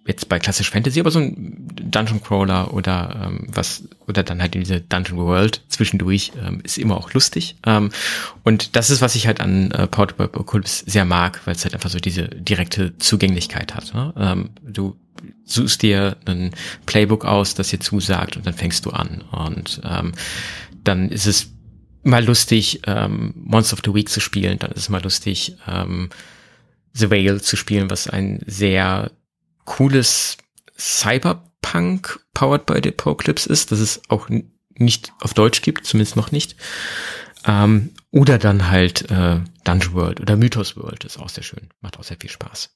[0.07, 4.55] jetzt bei klassisch Fantasy, aber so ein Dungeon Crawler oder ähm, was oder dann halt
[4.55, 7.57] in diese Dungeon World zwischendurch ähm, ist immer auch lustig.
[7.65, 7.91] Ähm,
[8.43, 11.75] und das ist, was ich halt an äh, Portable Apocalypse sehr mag, weil es halt
[11.75, 13.95] einfach so diese direkte Zugänglichkeit hat.
[13.95, 14.13] Ne?
[14.19, 14.97] Ähm, du
[15.45, 16.53] suchst dir ein
[16.87, 19.23] Playbook aus, das dir zusagt und dann fängst du an.
[19.31, 20.13] Und ähm,
[20.83, 21.51] dann ist es
[22.03, 26.11] mal lustig, ähm, Monster of the Week zu spielen, dann ist es mal lustig, ähm,
[26.93, 29.11] The Whale zu spielen, was ein sehr
[29.65, 30.37] cooles
[30.79, 34.29] Cyberpunk powered by the Apocalypse ist, dass es auch
[34.77, 36.57] nicht auf Deutsch gibt, zumindest noch nicht.
[37.47, 41.99] Ähm, oder dann halt äh, Dungeon World oder Mythos World ist auch sehr schön, macht
[41.99, 42.71] auch sehr viel Spaß.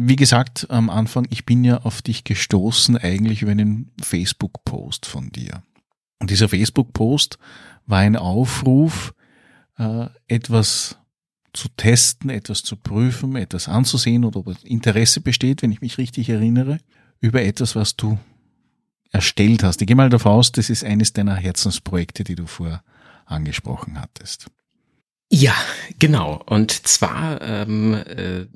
[0.00, 5.30] Wie gesagt, am Anfang, ich bin ja auf dich gestoßen eigentlich über einen Facebook-Post von
[5.30, 5.64] dir.
[6.20, 7.36] Und dieser Facebook-Post
[7.86, 9.12] war ein Aufruf,
[9.76, 10.98] äh, etwas
[11.52, 16.28] zu testen, etwas zu prüfen, etwas anzusehen oder ob Interesse besteht, wenn ich mich richtig
[16.28, 16.78] erinnere,
[17.18, 18.20] über etwas, was du
[19.10, 19.80] erstellt hast.
[19.80, 22.84] Ich gehe mal davon aus, das ist eines deiner Herzensprojekte, die du vorher
[23.26, 24.46] angesprochen hattest.
[25.28, 25.54] Ja,
[25.98, 26.40] genau.
[26.46, 28.46] Und zwar ähm, äh,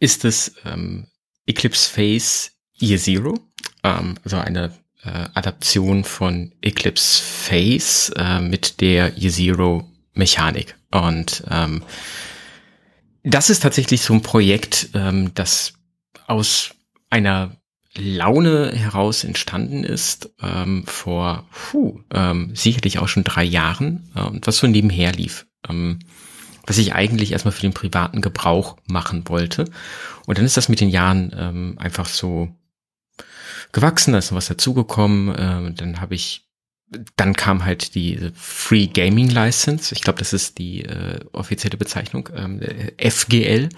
[0.00, 1.06] ist es ähm,
[1.46, 3.38] Eclipse Phase Year Zero,
[3.84, 4.72] ähm, also eine
[5.04, 10.76] äh, Adaption von Eclipse Phase äh, mit der Year Zero Mechanik.
[10.90, 11.82] Und ähm,
[13.22, 15.74] das ist tatsächlich so ein Projekt, ähm, das
[16.26, 16.70] aus
[17.10, 17.56] einer
[17.96, 24.58] Laune heraus entstanden ist ähm, vor puh, ähm, sicherlich auch schon drei Jahren, ähm, was
[24.58, 25.98] so nebenher lief, ähm,
[26.66, 29.64] was ich eigentlich erstmal für den privaten Gebrauch machen wollte.
[30.26, 32.54] Und dann ist das mit den Jahren ähm, einfach so
[33.72, 35.34] gewachsen, da ist noch was dazugekommen.
[35.38, 36.46] Ähm, dann habe ich
[37.16, 39.94] dann kam halt die Free Gaming License.
[39.94, 42.60] Ich glaube, das ist die äh, offizielle Bezeichnung, ähm,
[42.98, 43.68] FGL.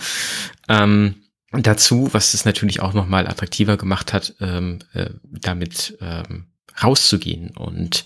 [0.68, 1.16] Ähm,
[1.52, 6.46] dazu, was es natürlich auch nochmal attraktiver gemacht hat, ähm, äh, damit ähm,
[6.82, 7.50] rauszugehen.
[7.50, 8.04] Und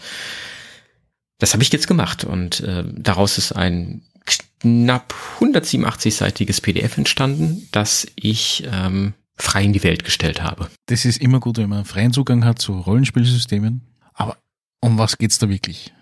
[1.39, 2.25] das habe ich jetzt gemacht.
[2.25, 9.83] Und äh, daraus ist ein knapp 187-seitiges PDF entstanden, das ich ähm, frei in die
[9.83, 10.69] Welt gestellt habe.
[10.87, 13.83] Das ist immer gut, wenn man freien Zugang hat zu Rollenspielsystemen.
[14.15, 14.37] Aber
[14.81, 15.93] um was geht's da wirklich?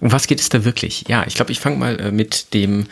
[0.00, 1.04] Um was geht es da wirklich?
[1.08, 2.86] Ja, ich glaube, ich fange mal äh, mit dem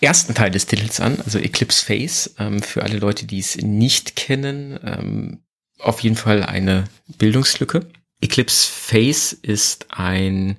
[0.00, 2.34] ersten Teil des Titels an, also Eclipse Face.
[2.38, 5.40] Ähm, für alle Leute, die es nicht kennen, ähm,
[5.78, 6.84] auf jeden Fall eine
[7.18, 7.86] Bildungslücke.
[8.20, 10.56] Eclipse Face ist ein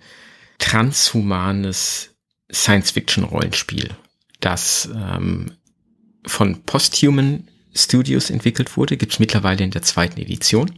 [0.60, 2.12] transhumanes
[2.53, 3.89] Science-Fiction-Rollenspiel,
[4.39, 5.53] das ähm,
[6.25, 10.71] von Posthuman Studios entwickelt wurde, gibt es mittlerweile in der zweiten Edition.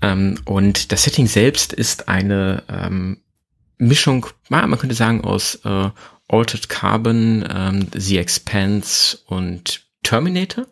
[0.00, 3.18] Ähm, und das Setting selbst ist eine ähm,
[3.78, 5.90] Mischung, man könnte sagen, aus äh,
[6.28, 10.66] Altered Carbon, ähm, The Expanse und Terminator.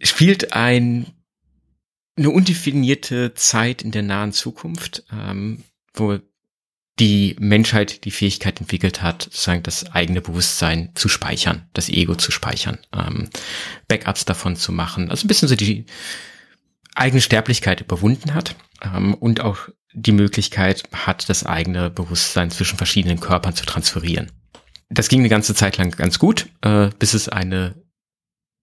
[0.00, 1.06] Spielt ein,
[2.16, 6.18] eine undefinierte Zeit in der nahen Zukunft, ähm, wo
[7.02, 12.30] die Menschheit die Fähigkeit entwickelt hat, sozusagen das eigene Bewusstsein zu speichern, das Ego zu
[12.30, 13.28] speichern, ähm,
[13.88, 15.10] Backups davon zu machen.
[15.10, 15.86] Also ein bisschen so die
[16.94, 23.18] eigene Sterblichkeit überwunden hat ähm, und auch die Möglichkeit hat, das eigene Bewusstsein zwischen verschiedenen
[23.18, 24.30] Körpern zu transferieren.
[24.88, 27.74] Das ging eine ganze Zeit lang ganz gut, äh, bis es eine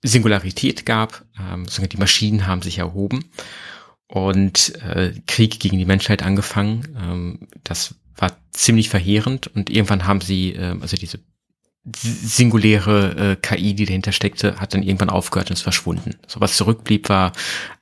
[0.01, 1.25] Singularität gab.
[1.37, 3.31] Ähm, die Maschinen haben sich erhoben
[4.09, 6.97] und äh, Krieg gegen die Menschheit angefangen.
[6.99, 11.19] Ähm, das war ziemlich verheerend und irgendwann haben sie, äh, also diese
[11.95, 16.15] singuläre äh, KI, die dahinter steckte, hat dann irgendwann aufgehört und ist verschwunden.
[16.27, 17.31] So was zurückblieb, war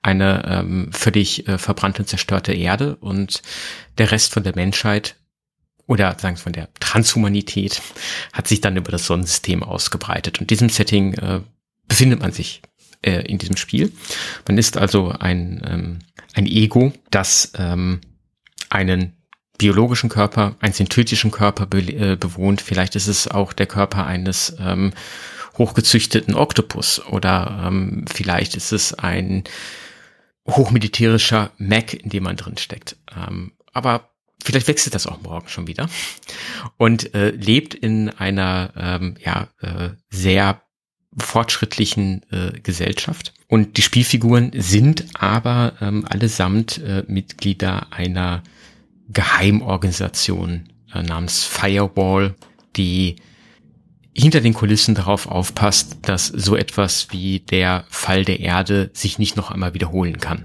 [0.01, 3.41] eine ähm, völlig äh, verbrannte und zerstörte Erde und
[3.97, 5.15] der Rest von der Menschheit
[5.87, 7.81] oder sagen wir von der Transhumanität
[8.33, 10.37] hat sich dann über das Sonnensystem ausgebreitet.
[10.37, 11.41] Und in diesem Setting äh,
[11.87, 12.61] befindet man sich
[13.01, 13.91] äh, in diesem Spiel.
[14.47, 15.99] Man ist also ein, ähm,
[16.33, 18.01] ein Ego, das ähm,
[18.69, 19.13] einen
[19.57, 22.61] biologischen Körper, einen synthetischen Körper be äh, bewohnt.
[22.61, 24.93] Vielleicht ist es auch der Körper eines ähm,
[25.57, 29.43] hochgezüchteten Oktopus oder ähm, vielleicht ist es ein
[30.47, 32.97] hochmilitärischer Mac, in dem man drin steckt.
[33.15, 34.11] Ähm, aber
[34.43, 35.89] vielleicht wechselt das auch morgen schon wieder
[36.77, 40.61] und äh, lebt in einer ähm, ja äh, sehr
[41.17, 43.33] fortschrittlichen äh, Gesellschaft.
[43.47, 48.43] Und die Spielfiguren sind aber ähm, allesamt äh, Mitglieder einer
[49.09, 52.35] Geheimorganisation äh, namens Firewall,
[52.75, 53.15] die
[54.13, 59.37] hinter den Kulissen darauf aufpasst, dass so etwas wie der Fall der Erde sich nicht
[59.37, 60.43] noch einmal wiederholen kann.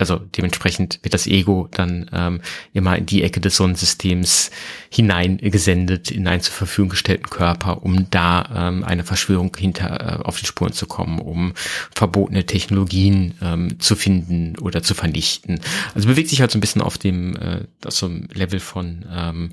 [0.00, 2.40] Also dementsprechend wird das Ego dann ähm,
[2.72, 4.50] immer in die Ecke des Sonnensystems
[4.90, 10.38] hineingesendet, in einen zur Verfügung gestellten Körper, um da ähm, eine Verschwörung hinter äh, auf
[10.40, 11.54] die Spuren zu kommen, um
[11.94, 15.60] verbotene Technologien ähm, zu finden oder zu vernichten.
[15.94, 19.04] Also bewegt sich halt so ein bisschen auf dem äh, auf so einem Level von
[19.10, 19.50] ähm,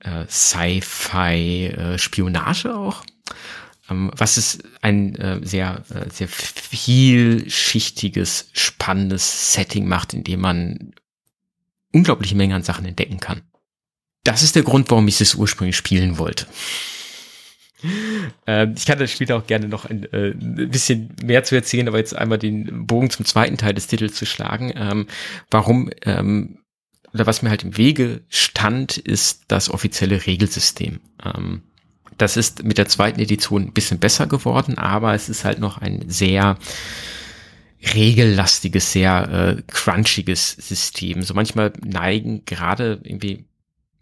[0.00, 1.98] äh, Sci-Fi, äh,
[2.72, 3.02] auch.
[3.90, 10.94] Ähm, was ist ein äh, sehr, äh, sehr vielschichtiges, spannendes Setting macht, in dem man
[11.92, 13.42] unglaubliche Mengen an Sachen entdecken kann.
[14.24, 16.46] Das ist der Grund, warum ich es ursprünglich spielen wollte.
[18.46, 21.98] Ähm, ich kann das Spiel auch gerne noch ein, äh, bisschen mehr zu erzählen, aber
[21.98, 24.72] jetzt einmal den Bogen zum zweiten Teil des Titels zu schlagen.
[24.74, 25.06] Ähm,
[25.50, 26.58] warum ähm,
[27.16, 31.00] oder was mir halt im Wege stand, ist das offizielle Regelsystem.
[31.24, 31.62] Ähm,
[32.18, 35.78] das ist mit der zweiten Edition ein bisschen besser geworden, aber es ist halt noch
[35.78, 36.58] ein sehr
[37.94, 41.22] regellastiges, sehr äh, crunchiges System.
[41.22, 43.44] So manchmal neigen gerade irgendwie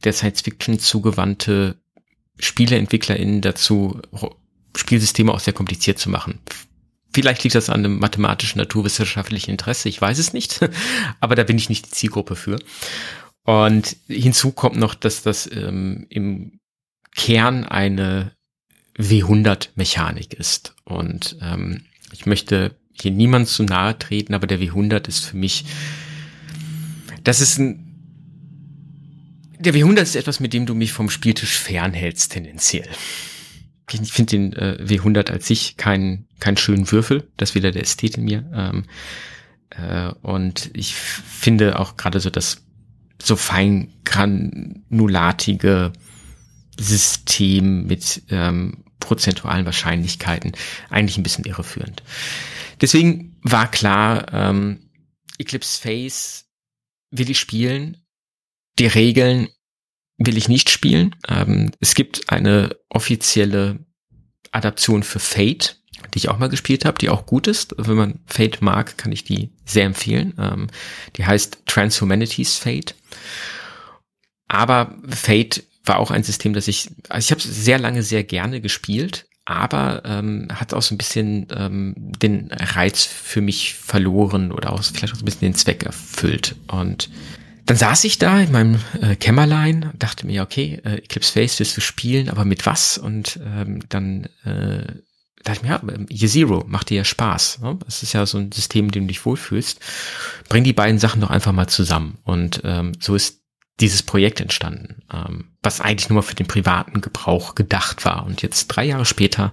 [0.05, 1.77] der Science-Fiction zugewandte
[2.39, 4.01] SpieleentwicklerInnen dazu,
[4.77, 6.41] Spielsysteme auch sehr kompliziert zu machen.
[7.13, 10.61] Vielleicht liegt das an einem mathematischen, naturwissenschaftlichen Interesse, ich weiß es nicht,
[11.21, 12.59] aber da bin ich nicht die Zielgruppe für.
[13.45, 16.59] Und hinzu kommt noch, dass das ähm, im
[17.15, 18.33] Kern eine
[18.99, 20.75] W100-Mechanik ist.
[20.85, 25.65] Und ähm, ich möchte hier niemand zu nahe treten, aber der W100 ist für mich,
[27.25, 27.81] das ist ein,
[29.59, 32.89] der W100 ist etwas, mit dem du mich vom Spieltisch fernhältst, tendenziell.
[33.91, 38.17] Ich finde den äh, W100 als sich keinen keinen schönen Würfel, das wieder der Ästhet
[38.17, 38.51] in mir.
[38.55, 38.85] Ähm,
[39.71, 42.63] äh, und ich finde auch gerade so das
[43.23, 45.93] so fein granulatige
[46.79, 50.53] System mit ähm, prozentualen Wahrscheinlichkeiten
[50.91, 52.03] eigentlich ein bisschen irreführend.
[52.81, 54.91] Deswegen war klar, ähm,
[55.39, 56.45] Eclipse Phase
[57.11, 57.99] will ich spielen.
[58.79, 59.49] Die Regeln
[60.19, 61.15] will ich nicht spielen.
[61.29, 63.85] Ähm, es gibt eine offizielle
[64.53, 65.81] Adaption für Fate,
[66.13, 67.75] die ich auch mal gespielt habe, die auch gut ist.
[67.77, 70.35] Wenn man Fate mag, kann ich die sehr empfehlen.
[70.39, 70.69] Ähm,
[71.17, 72.95] die heißt Transhumanities Fate.
[74.49, 78.25] Aber Fate war auch ein System, das ich, also ich habe es sehr lange sehr
[78.25, 84.53] gerne gespielt, aber ähm, hat auch so ein bisschen ähm, den Reiz für mich verloren
[84.53, 86.57] oder auch vielleicht auch so ein bisschen den Zweck erfüllt.
[86.69, 87.11] Und
[87.67, 91.77] dann saß ich da in meinem äh, Kämmerlein, dachte mir, okay, äh, Eclipse Face wirst
[91.77, 92.99] du spielen, aber mit was?
[92.99, 94.87] Und ähm, dann äh,
[95.45, 97.61] dachte ich mir, ja, Year Zero macht dir ja Spaß.
[97.61, 97.79] Ne?
[97.85, 99.81] Das ist ja so ein System, in dem du dich wohlfühlst.
[100.49, 102.19] Bring die beiden Sachen doch einfach mal zusammen.
[102.25, 103.44] Und ähm, so ist
[103.81, 108.25] dieses Projekt entstanden, ähm, was eigentlich nur für den privaten Gebrauch gedacht war.
[108.25, 109.53] Und jetzt drei Jahre später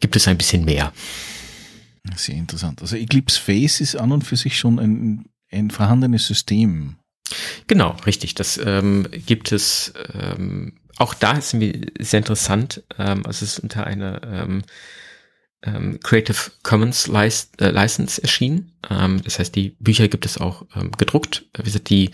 [0.00, 0.92] gibt es ein bisschen mehr.
[2.16, 2.80] Sehr interessant.
[2.80, 6.96] Also Eclipse Face ist an und für sich schon ein, ein vorhandenes System.
[7.66, 8.34] Genau, richtig.
[8.34, 9.92] Das ähm, gibt es.
[10.14, 12.82] Ähm, auch da ist mir sehr interessant.
[12.98, 14.62] Ähm, also es ist unter einer ähm,
[15.62, 18.72] ähm, Creative Commons Lic äh, License erschienen.
[18.88, 21.46] Ähm, das heißt, die Bücher gibt es auch ähm, gedruckt.
[21.56, 22.10] Wie gesagt, die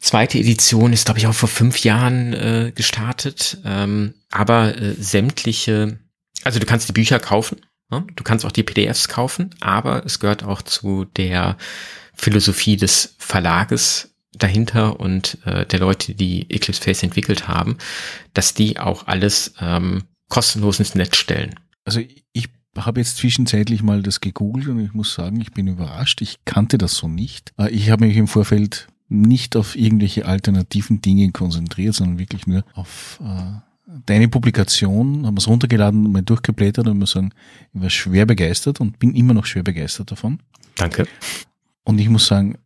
[0.00, 3.58] zweite Edition ist, glaube ich, auch vor fünf Jahren äh, gestartet.
[3.64, 5.98] Ähm, aber äh, sämtliche,
[6.44, 8.06] also du kannst die Bücher kaufen, ne?
[8.14, 11.56] du kannst auch die PDFs kaufen, aber es gehört auch zu der
[12.14, 17.78] Philosophie des Verlages dahinter und äh, der Leute, die Eclipse Face entwickelt haben,
[18.34, 21.54] dass die auch alles ähm, kostenlos ins Netz stellen.
[21.84, 22.00] Also
[22.32, 26.20] ich habe jetzt zwischenzeitlich mal das gegoogelt und ich muss sagen, ich bin überrascht.
[26.20, 27.52] Ich kannte das so nicht.
[27.58, 32.64] Äh, ich habe mich im Vorfeld nicht auf irgendwelche alternativen Dinge konzentriert, sondern wirklich nur
[32.74, 33.60] auf äh,
[34.06, 37.32] deine Publikation, haben wir es runtergeladen und mal durchgeblättert und muss sagen,
[37.72, 40.40] ich war schwer begeistert und bin immer noch schwer begeistert davon.
[40.74, 41.06] Danke.
[41.84, 42.58] Und ich muss sagen,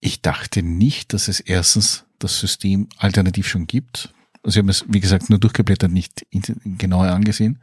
[0.00, 4.14] ich dachte nicht, dass es erstens das System alternativ schon gibt.
[4.42, 6.26] Also ich habe es, wie gesagt, nur durchgeblättert, nicht
[6.64, 7.60] genauer angesehen.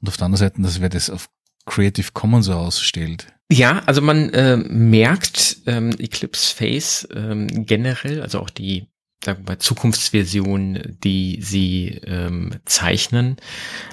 [0.00, 1.28] Und auf der anderen Seite, dass wer das auf
[1.64, 3.26] Creative Commons ausstellt.
[3.50, 8.88] Ja, also man äh, merkt ähm, Eclipse Face ähm, generell, also auch die
[9.24, 13.36] sagen wir mal, Zukunftsversion, die sie ähm, zeichnen,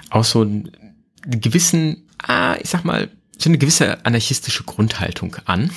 [0.09, 0.71] auch so einen
[1.25, 5.71] gewissen, ah, ich sag mal, so eine gewisse anarchistische Grundhaltung an,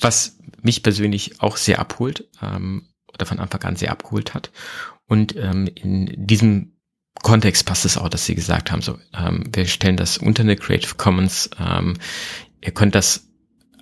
[0.00, 4.50] was mich persönlich auch sehr abholt ähm, oder von Anfang an sehr abgeholt hat.
[5.06, 6.72] Und ähm, in diesem
[7.22, 10.56] Kontext passt es auch, dass sie gesagt haben, so, ähm, wir stellen das unter eine
[10.56, 11.94] Creative Commons, ähm,
[12.60, 13.28] ihr könnt das,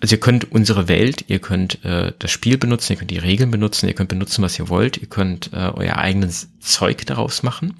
[0.00, 3.50] also ihr könnt unsere Welt, ihr könnt äh, das Spiel benutzen, ihr könnt die Regeln
[3.50, 7.74] benutzen, ihr könnt benutzen, was ihr wollt, ihr könnt äh, euer eigenes Zeug daraus machen,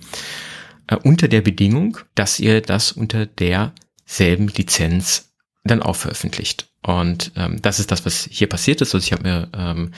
[0.86, 5.34] äh, unter der Bedingung, dass ihr das unter derselben Lizenz
[5.64, 6.68] dann auch veröffentlicht.
[6.82, 8.94] Und ähm, das ist das, was hier passiert ist.
[8.94, 9.92] Also ich habe mir ähm,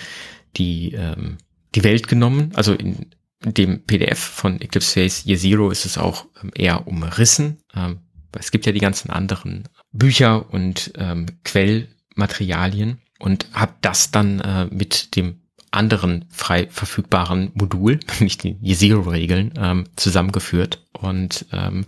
[0.56, 1.38] die, ähm,
[1.74, 3.10] die Welt genommen, also in
[3.44, 7.58] dem PDF von Eclipse Face Year Zero ist es auch ähm, eher umrissen.
[7.74, 8.00] Ähm,
[8.38, 9.68] es gibt ja die ganzen anderen
[9.98, 15.40] Bücher und ähm, Quellmaterialien und habe das dann äh, mit dem
[15.70, 21.84] anderen frei verfügbaren Modul, nicht die Year Zero Regeln, ähm, zusammengeführt und ähm,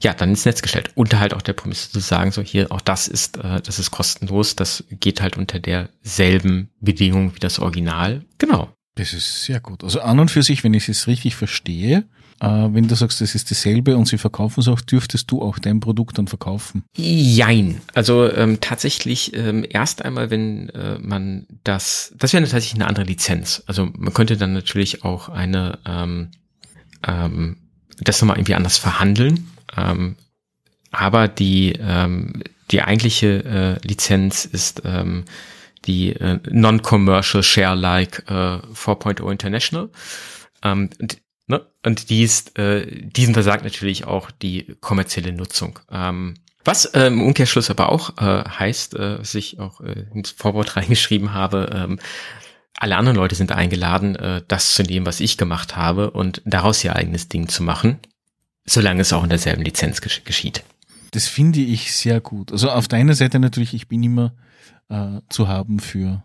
[0.00, 0.90] ja, dann ins Netz gestellt.
[0.94, 3.90] Unter halt auch der Prämisse zu sagen, so hier, auch das ist, äh, das ist
[3.90, 8.24] kostenlos, das geht halt unter derselben Bedingung wie das Original.
[8.38, 8.72] Genau.
[8.94, 9.84] Das ist sehr gut.
[9.84, 12.04] Also an und für sich, wenn ich es richtig verstehe,
[12.40, 15.80] wenn du sagst, das ist dasselbe und sie verkaufen es auch, dürftest du auch dein
[15.80, 16.84] Produkt dann verkaufen?
[16.96, 17.80] Jein.
[17.94, 23.04] Also ähm, tatsächlich ähm, erst einmal, wenn äh, man das, das wäre tatsächlich eine andere
[23.04, 23.62] Lizenz.
[23.66, 26.30] Also man könnte dann natürlich auch eine ähm,
[27.06, 27.56] ähm,
[28.00, 29.50] das nochmal irgendwie anders verhandeln.
[29.76, 30.16] Ähm,
[30.90, 33.44] aber die, ähm, die eigentliche
[33.82, 35.24] äh, Lizenz ist ähm,
[35.84, 39.90] die äh, Non-Commercial Share-like äh, 4.0 International.
[40.62, 41.18] Ähm, und,
[41.48, 41.66] ne?
[41.84, 45.78] und ist, äh, diesen versagt natürlich auch die kommerzielle Nutzung.
[45.90, 46.34] Ähm,
[46.64, 50.76] was äh, im Umkehrschluss aber auch äh, heißt, äh, was ich auch äh, ins Vorwort
[50.76, 51.98] reingeschrieben habe, ähm,
[52.80, 56.84] alle anderen Leute sind eingeladen, äh, das zu nehmen, was ich gemacht habe und daraus
[56.84, 57.98] ihr eigenes Ding zu machen,
[58.64, 60.62] solange es auch in derselben Lizenz geschieht.
[61.10, 62.52] Das finde ich sehr gut.
[62.52, 64.34] Also auf deiner Seite natürlich, ich bin immer
[64.88, 66.22] äh, zu haben für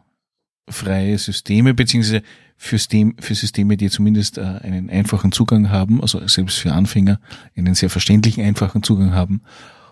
[0.69, 2.23] freie Systeme, beziehungsweise
[2.55, 7.19] für, System, für Systeme, die zumindest äh, einen einfachen Zugang haben, also selbst für Anfänger
[7.55, 9.41] einen sehr verständlichen, einfachen Zugang haben.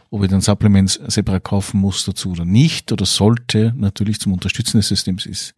[0.10, 4.78] Ob ich dann Supplements separat kaufen muss dazu oder nicht oder sollte, natürlich zum Unterstützen
[4.78, 5.56] des Systems ist,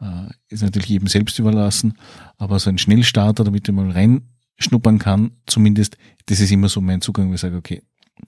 [0.00, 1.94] äh, ist natürlich jedem selbst überlassen.
[2.36, 7.00] Aber so ein Schnellstarter, damit ich mal reinschnuppern kann, zumindest, das ist immer so mein
[7.00, 7.82] Zugang, wo ich sage, okay,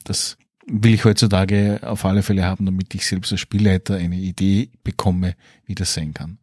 [0.04, 0.36] das
[0.66, 5.34] will ich heutzutage auf alle Fälle haben, damit ich selbst als Spielleiter eine Idee bekomme,
[5.64, 6.38] wie das sein kann.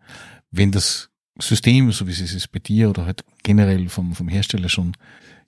[0.52, 1.10] Wenn das
[1.40, 4.94] System, so wie es ist bei dir oder halt generell vom, vom Hersteller schon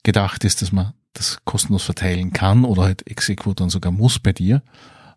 [0.03, 4.31] gedacht ist, dass man das kostenlos verteilen kann oder halt Exequo dann sogar muss bei
[4.31, 4.61] dir,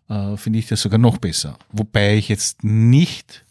[0.09, 1.57] äh, finde ich das sogar noch besser.
[1.71, 3.45] Wobei ich jetzt nicht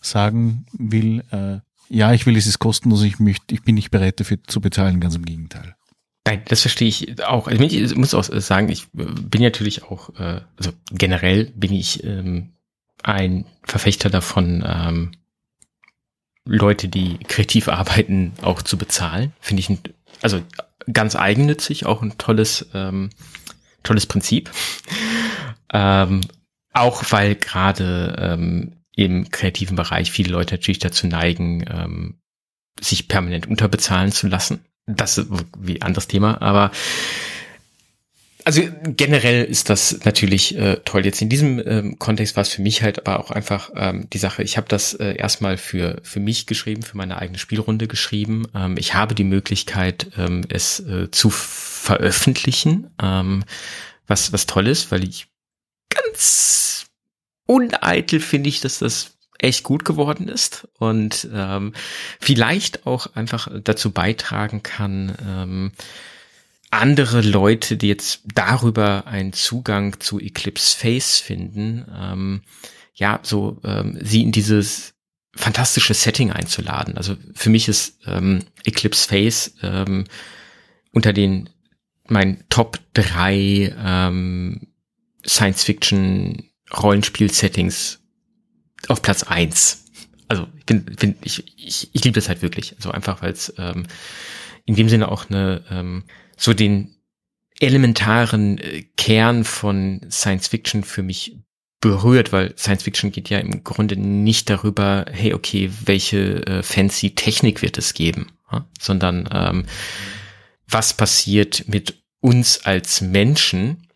[0.00, 1.58] sagen will, äh,
[1.88, 5.00] ja, ich will es ist kostenlos, ich möchte, ich bin nicht bereit dafür zu bezahlen,
[5.00, 5.76] ganz im Gegenteil.
[6.26, 7.46] Nein, das verstehe ich auch.
[7.46, 12.50] Also ich muss auch sagen, ich bin natürlich auch, äh, also generell bin ich ähm,
[13.02, 15.12] ein Verfechter davon, ähm,
[16.46, 19.32] Leute, die kreativ arbeiten, auch zu bezahlen.
[19.40, 19.78] Finde ich, ein,
[20.22, 20.42] also
[20.92, 23.10] ganz eigennützig, auch ein tolles, ähm,
[23.82, 24.50] tolles Prinzip.
[25.72, 26.20] ähm,
[26.72, 32.18] auch weil gerade ähm, im kreativen Bereich viele Leute natürlich dazu neigen, ähm,
[32.80, 35.28] sich permanent unterbezahlen zu lassen das ist
[35.58, 36.70] wie anderes Thema, aber
[38.46, 41.04] also generell ist das natürlich äh, toll.
[41.04, 44.18] Jetzt in diesem ähm, Kontext war es für mich halt aber auch einfach ähm, die
[44.18, 48.46] Sache, ich habe das äh, erstmal für, für mich geschrieben, für meine eigene Spielrunde geschrieben.
[48.54, 53.42] Ähm, ich habe die Möglichkeit, ähm, es äh, zu veröffentlichen, ähm,
[54.06, 55.26] was, was toll ist, weil ich
[55.90, 56.86] ganz
[57.46, 61.72] uneitel finde ich, dass das echt gut geworden ist und ähm,
[62.20, 65.72] vielleicht auch einfach dazu beitragen kann, ähm,
[66.70, 72.42] andere Leute, die jetzt darüber einen Zugang zu Eclipse Face finden, ähm,
[72.94, 74.94] ja, so ähm, sie in dieses
[75.34, 76.96] fantastische Setting einzuladen.
[76.96, 80.04] Also für mich ist ähm, Eclipse Face ähm,
[80.92, 81.50] unter den
[82.08, 84.68] mein Top drei ähm,
[85.26, 88.00] Science Fiction Rollenspiel-Settings
[88.88, 89.84] auf Platz eins.
[90.28, 92.74] Also ich bin, bin ich, ich, ich liebe das halt wirklich.
[92.76, 93.86] Also einfach, weil es ähm,
[94.64, 96.04] in dem Sinne auch eine ähm,
[96.36, 96.96] so den
[97.60, 101.38] elementaren äh, Kern von Science Fiction für mich
[101.80, 107.14] berührt, weil Science Fiction geht ja im Grunde nicht darüber, hey, okay, welche äh, fancy
[107.14, 108.66] Technik wird es geben, ja?
[108.78, 109.66] sondern ähm,
[110.68, 113.86] was passiert mit uns als Menschen,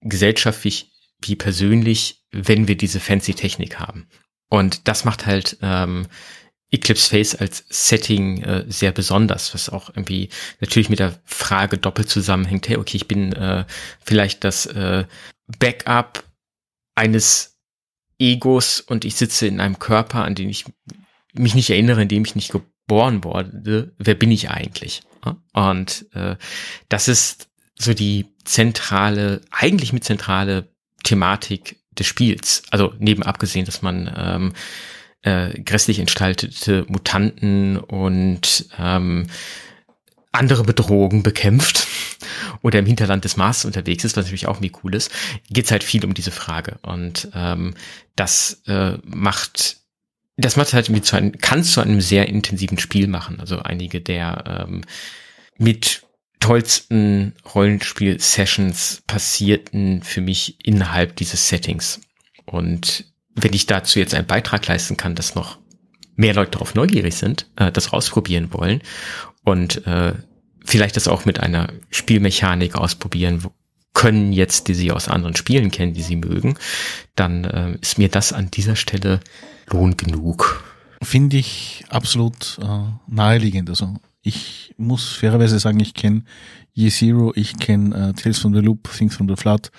[0.00, 0.92] gesellschaftlich
[1.22, 4.06] wie persönlich, wenn wir diese fancy Technik haben.
[4.48, 6.06] Und das macht halt ähm,
[6.70, 10.28] Eclipse Face als Setting äh, sehr besonders, was auch irgendwie
[10.60, 13.64] natürlich mit der Frage doppelt zusammenhängt, hey, okay, ich bin äh,
[14.04, 15.04] vielleicht das äh,
[15.58, 16.24] Backup
[16.94, 17.58] eines
[18.18, 20.64] Egos und ich sitze in einem Körper, an den ich
[21.32, 23.92] mich nicht erinnere, in dem ich nicht geboren wurde.
[23.98, 25.02] Wer bin ich eigentlich?
[25.52, 26.36] Und äh,
[26.88, 27.48] das ist
[27.78, 30.68] so die zentrale, eigentlich mit zentrale
[31.02, 32.62] Thematik des Spiels.
[32.70, 34.52] Also neben abgesehen, dass man ähm,
[35.22, 39.26] äh, grässlich entstaltete Mutanten und ähm,
[40.32, 41.86] andere Bedrohungen bekämpft
[42.62, 45.10] oder im Hinterland des Mars unterwegs ist, was natürlich auch mir cool ist,
[45.50, 46.78] geht's halt viel um diese Frage.
[46.82, 47.74] Und ähm,
[48.16, 49.80] das äh, macht
[50.40, 53.40] das macht halt irgendwie zu einem, kann zu einem sehr intensiven Spiel machen.
[53.40, 54.82] Also einige der ähm,
[55.58, 56.02] mit
[56.40, 62.00] tollsten Rollenspiel-Sessions passierten für mich innerhalb dieses Settings.
[62.46, 65.58] Und wenn ich dazu jetzt einen Beitrag leisten kann, dass noch
[66.16, 68.82] mehr Leute darauf neugierig sind, äh, das rausprobieren wollen
[69.44, 70.14] und äh,
[70.64, 73.44] vielleicht das auch mit einer Spielmechanik ausprobieren
[73.92, 76.56] können jetzt, die sie aus anderen Spielen kennen, die sie mögen,
[77.16, 79.20] dann äh, ist mir das an dieser Stelle
[79.68, 80.64] Lohn genug.
[81.02, 83.70] Finde ich absolut äh, naheliegend.
[83.70, 86.24] Also ich muss fairerweise sagen, ich kenne
[86.74, 89.70] Year Zero, ich kenne äh, Tales from the Loop, Things from the Flood,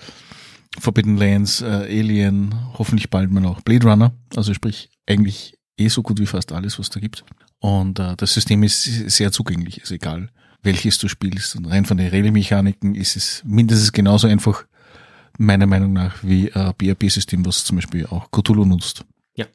[0.79, 4.13] Forbidden Lands, äh, Alien, hoffentlich bald mal auch Blade Runner.
[4.35, 7.25] Also sprich eigentlich eh so gut wie fast alles, was da gibt.
[7.59, 10.29] Und äh, das System ist sehr zugänglich, ist egal,
[10.63, 11.55] welches du spielst.
[11.55, 14.65] Und rein von den Regelmechaniken ist es mindestens genauso einfach,
[15.37, 19.05] meiner Meinung nach, wie ein BRP-System, was zum Beispiel auch Cthulhu nutzt.
[19.35, 19.45] Ja.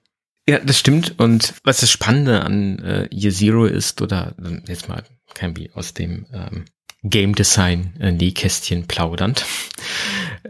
[0.49, 1.19] Ja, das stimmt.
[1.19, 5.05] Und was das Spannende an äh, Year Zero ist, oder äh, jetzt mal
[5.35, 6.65] kein wie aus dem ähm,
[7.03, 9.45] Game Design äh, Nähkästchen plaudernd.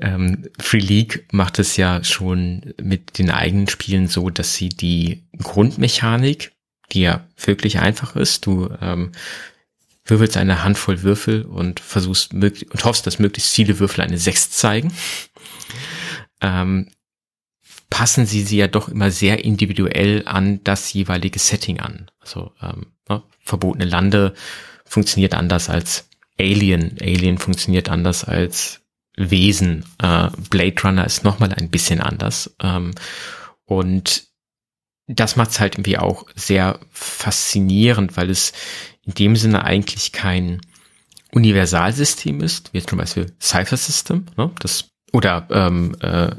[0.01, 5.25] Ähm, Free League macht es ja schon mit den eigenen Spielen so, dass sie die
[5.39, 6.53] Grundmechanik,
[6.93, 9.13] die ja wirklich einfach ist, du ähm,
[10.05, 14.93] würfelst eine Handvoll Würfel und versuchst und hoffst, dass möglichst viele Würfel eine Sechs zeigen.
[16.41, 16.89] Ähm,
[17.91, 22.11] passen sie sie ja doch immer sehr individuell an das jeweilige Setting an.
[22.21, 24.35] Also ähm, ne, verbotene Lande
[24.85, 26.97] funktioniert anders als Alien.
[27.01, 28.83] Alien funktioniert anders als
[29.17, 29.85] Wesen.
[29.99, 32.55] Äh, Blade Runner ist nochmal ein bisschen anders.
[32.61, 32.93] Ähm,
[33.65, 34.25] und
[35.09, 38.53] das macht es halt irgendwie auch sehr faszinierend, weil es
[39.03, 40.61] in dem Sinne eigentlich kein
[41.33, 44.51] Universalsystem ist, wie zum Beispiel Cypher System, ne?
[44.59, 46.35] das, oder ähm, äh,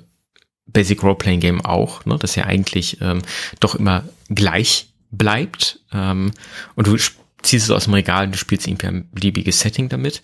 [0.65, 2.17] Basic Role-Playing Game auch, ne?
[2.19, 3.21] das ja eigentlich ähm,
[3.59, 5.79] doch immer gleich bleibt.
[5.93, 6.31] Ähm,
[6.75, 10.21] und du ziehst es aus dem Regal und du spielst irgendwie ein beliebiges Setting damit,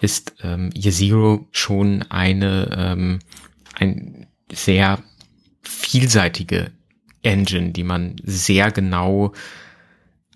[0.00, 3.18] ist ähm, Year Zero schon eine ähm,
[3.74, 5.02] ein sehr
[5.62, 6.72] vielseitige
[7.22, 9.32] Engine, die man sehr genau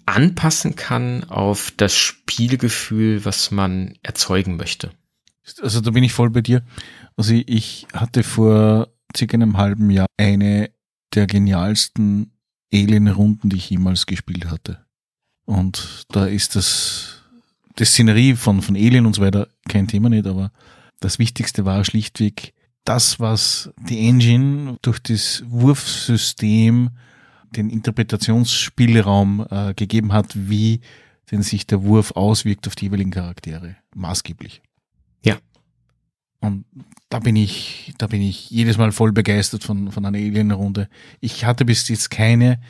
[0.07, 4.91] anpassen kann auf das Spielgefühl, was man erzeugen möchte.
[5.63, 6.63] Also da bin ich voll bei dir.
[7.17, 10.71] Also ich hatte vor circa einem halben Jahr eine
[11.15, 12.33] der genialsten
[12.73, 14.85] Alien-Runden, die ich jemals gespielt hatte.
[15.45, 17.20] Und da ist das,
[17.81, 20.53] die Szenerie von, von Alien und so weiter kein Thema nicht, aber
[21.01, 22.53] das Wichtigste war schlichtweg
[22.85, 26.91] das, was die Engine durch das Wurfsystem
[27.51, 30.81] den Interpretationsspielraum äh, gegeben hat, wie
[31.31, 33.77] denn sich der Wurf auswirkt auf die jeweiligen Charaktere.
[33.95, 34.63] Maßgeblich.
[35.25, 35.39] Ja.
[36.41, 36.65] Und
[37.09, 40.89] da bin ich, da bin ich jedes Mal voll begeistert von, von einer Alien-Runde.
[41.21, 42.61] Ich hatte bis jetzt keine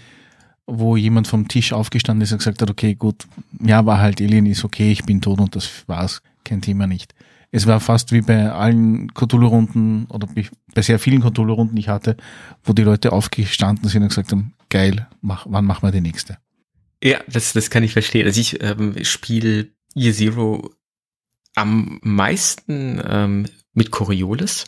[0.71, 3.27] wo jemand vom Tisch aufgestanden ist und gesagt hat, okay, gut,
[3.61, 7.14] ja, war halt Alien, ist okay, ich bin tot und das war's, kein Thema nicht.
[7.53, 10.29] Es war fast wie bei allen Cthulhu-Runden oder
[10.75, 12.16] bei sehr vielen Cthulhu-Runden, die ich hatte,
[12.62, 16.39] wo die Leute aufgestanden sind und gesagt haben, geil, mach, wann machen wir die nächste?
[17.03, 18.27] Ja, das, das kann ich verstehen.
[18.27, 20.71] Also ich ähm, spiele Year Zero
[21.57, 24.66] am meisten ähm, mit Coriolis.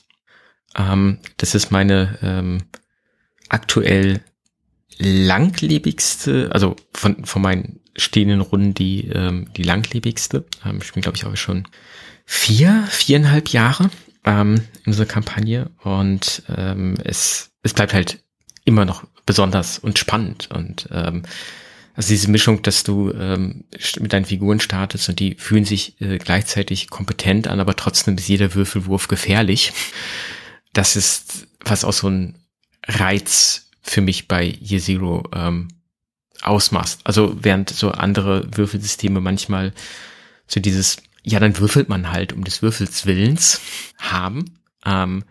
[0.77, 2.65] Ähm, das ist meine ähm,
[3.49, 4.23] aktuell
[5.03, 10.45] langlebigste, also von, von meinen stehenden Runden die, ähm, die langlebigste.
[10.65, 11.69] Ähm, ich bin, glaube ich, auch schon
[12.25, 13.91] vier, viereinhalb Jahre
[14.25, 18.23] ähm, in unserer Kampagne und ähm, es, es bleibt halt
[18.65, 21.23] immer noch besonders und spannend und ähm,
[21.95, 23.65] also diese Mischung, dass du ähm,
[24.01, 28.29] mit deinen Figuren startest und die fühlen sich äh, gleichzeitig kompetent an, aber trotzdem ist
[28.29, 29.73] jeder Würfelwurf gefährlich.
[30.73, 32.39] Das ist was auch so ein
[32.87, 35.69] Reiz für mich bei Year Zero ähm,
[36.43, 36.99] ausmacht.
[37.05, 39.73] Also während so andere Würfelsysteme manchmal
[40.47, 43.61] so dieses, ja, dann würfelt man halt um des Würfels Willens
[43.99, 45.25] haben, ähm,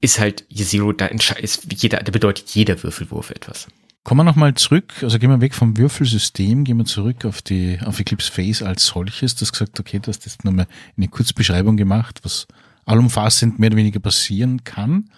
[0.00, 3.66] ist halt Year Zero, da ist jeder, da bedeutet jeder Würfelwurf etwas.
[4.04, 7.78] Kommen wir nochmal zurück, also gehen wir weg vom Würfelsystem, gehen wir zurück auf die,
[7.84, 9.34] auf Eclipse Phase als solches.
[9.34, 12.46] Du hast gesagt, okay, du hast jetzt nochmal eine Kurzbeschreibung gemacht, was
[12.86, 15.10] allumfassend mehr oder weniger passieren kann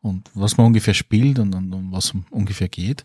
[0.00, 3.04] und was man ungefähr spielt und, und, und was ungefähr geht.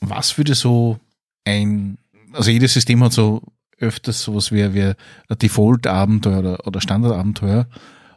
[0.00, 0.98] Was würde so
[1.44, 1.98] ein,
[2.32, 3.42] also jedes System hat so
[3.78, 4.92] öfters sowas wie, wie
[5.34, 7.66] Default-Abenteuer oder, oder Standard-Abenteuer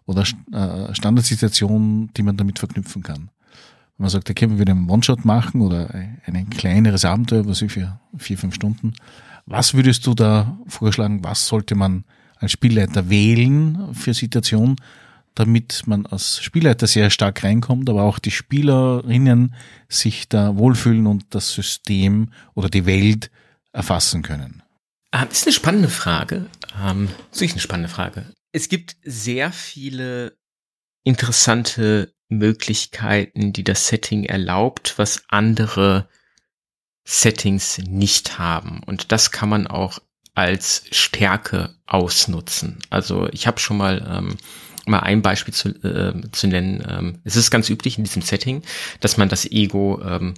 [0.05, 3.29] oder äh, Standardsituation, die man damit verknüpfen kann.
[3.97, 7.71] Wenn man sagt, okay, wir würden einen One-Shot machen oder ein kleineres Abenteuer, was ich
[7.71, 8.93] für vier, fünf Stunden.
[9.45, 11.23] Was würdest du da vorschlagen?
[11.23, 12.03] Was sollte man
[12.37, 14.75] als Spielleiter wählen für Situationen,
[15.35, 19.55] damit man als Spielleiter sehr stark reinkommt, aber auch die Spielerinnen
[19.89, 23.31] sich da wohlfühlen und das System oder die Welt
[23.71, 24.63] erfassen können?
[25.11, 26.47] Ah, das ist eine spannende Frage.
[26.81, 28.25] Ähm, ist eine spannende Frage.
[28.51, 30.37] Es gibt sehr viele
[31.03, 36.07] interessante Möglichkeiten, die das Setting erlaubt, was andere
[37.03, 38.81] Settings nicht haben.
[38.85, 39.99] Und das kann man auch
[40.35, 42.79] als Stärke ausnutzen.
[42.89, 44.37] Also ich habe schon mal ähm,
[44.85, 46.83] mal ein Beispiel zu, äh, zu nennen.
[46.87, 48.63] Ähm, es ist ganz üblich in diesem Setting,
[48.99, 50.33] dass man das Ego, ähm,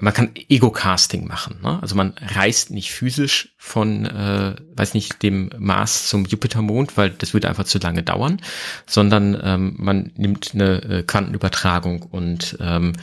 [0.00, 1.60] man kann Ego-Casting machen.
[1.62, 1.78] Ne?
[1.80, 7.32] Also man reist nicht physisch von, äh, weiß nicht, dem Mars zum Jupitermond, weil das
[7.32, 8.40] würde einfach zu lange dauern,
[8.86, 12.94] sondern ähm, man nimmt eine äh, Quantenübertragung und ähm,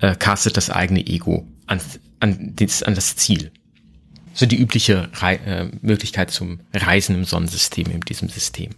[0.00, 1.80] äh, castet das eigene Ego an,
[2.20, 3.50] an, das, an das Ziel.
[4.34, 8.70] So die übliche Re äh, Möglichkeit zum Reisen im Sonnensystem, in diesem System.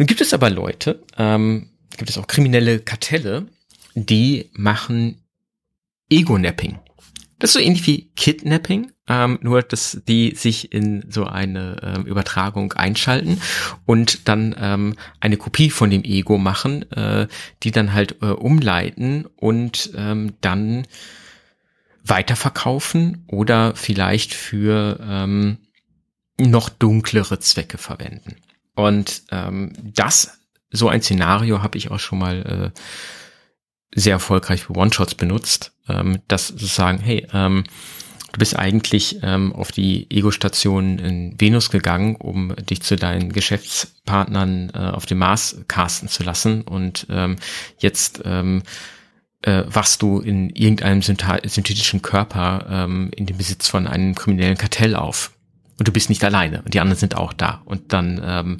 [0.00, 3.48] Nun gibt es aber Leute, ähm, gibt es auch kriminelle Kartelle,
[3.94, 5.20] die machen
[6.08, 6.78] Ego-Napping.
[7.38, 12.06] Das ist so ähnlich wie Kidnapping, ähm, nur dass die sich in so eine ähm,
[12.06, 13.42] Übertragung einschalten
[13.84, 17.26] und dann ähm, eine Kopie von dem Ego machen, äh,
[17.62, 20.86] die dann halt äh, umleiten und ähm, dann
[22.04, 25.58] weiterverkaufen oder vielleicht für ähm,
[26.38, 28.36] noch dunklere Zwecke verwenden.
[28.74, 30.38] Und ähm, das,
[30.70, 32.80] so ein Szenario habe ich auch schon mal äh,
[33.94, 37.64] sehr erfolgreich für One-Shots benutzt, ähm, dass sozusagen, hey, ähm,
[38.32, 44.70] du bist eigentlich ähm, auf die Ego-Station in Venus gegangen, um dich zu deinen Geschäftspartnern
[44.74, 46.62] äh, auf dem Mars casten zu lassen.
[46.62, 47.36] Und ähm,
[47.78, 48.62] jetzt ähm,
[49.42, 54.94] äh, wachst du in irgendeinem synthetischen Körper ähm, in dem Besitz von einem kriminellen Kartell
[54.94, 55.32] auf
[55.80, 56.60] und du bist nicht alleine.
[56.62, 57.62] Und die anderen sind auch da.
[57.64, 58.58] Und dann, ähm,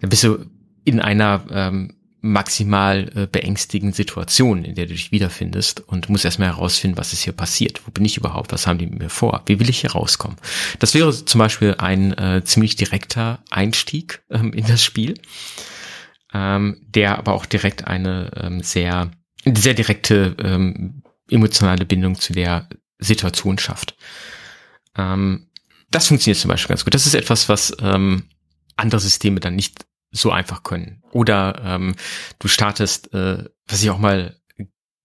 [0.00, 0.46] dann bist du
[0.84, 6.48] in einer ähm, maximal äh, beängstigenden Situation, in der du dich wiederfindest und musst erstmal
[6.48, 9.42] herausfinden, was ist hier passiert, wo bin ich überhaupt, was haben die mit mir vor,
[9.44, 10.38] wie will ich hier rauskommen.
[10.78, 15.20] Das wäre zum Beispiel ein äh, ziemlich direkter Einstieg ähm, in das Spiel,
[16.32, 19.10] ähm, der aber auch direkt eine ähm, sehr,
[19.44, 22.66] sehr direkte ähm, emotionale Bindung zu der
[22.98, 23.94] Situation schafft.
[24.96, 25.48] Ähm,
[25.96, 26.94] das funktioniert zum Beispiel ganz gut.
[26.94, 28.24] Das ist etwas, was ähm,
[28.76, 31.02] andere Systeme dann nicht so einfach können.
[31.10, 31.94] Oder ähm,
[32.38, 34.36] du startest, äh, was ich auch mal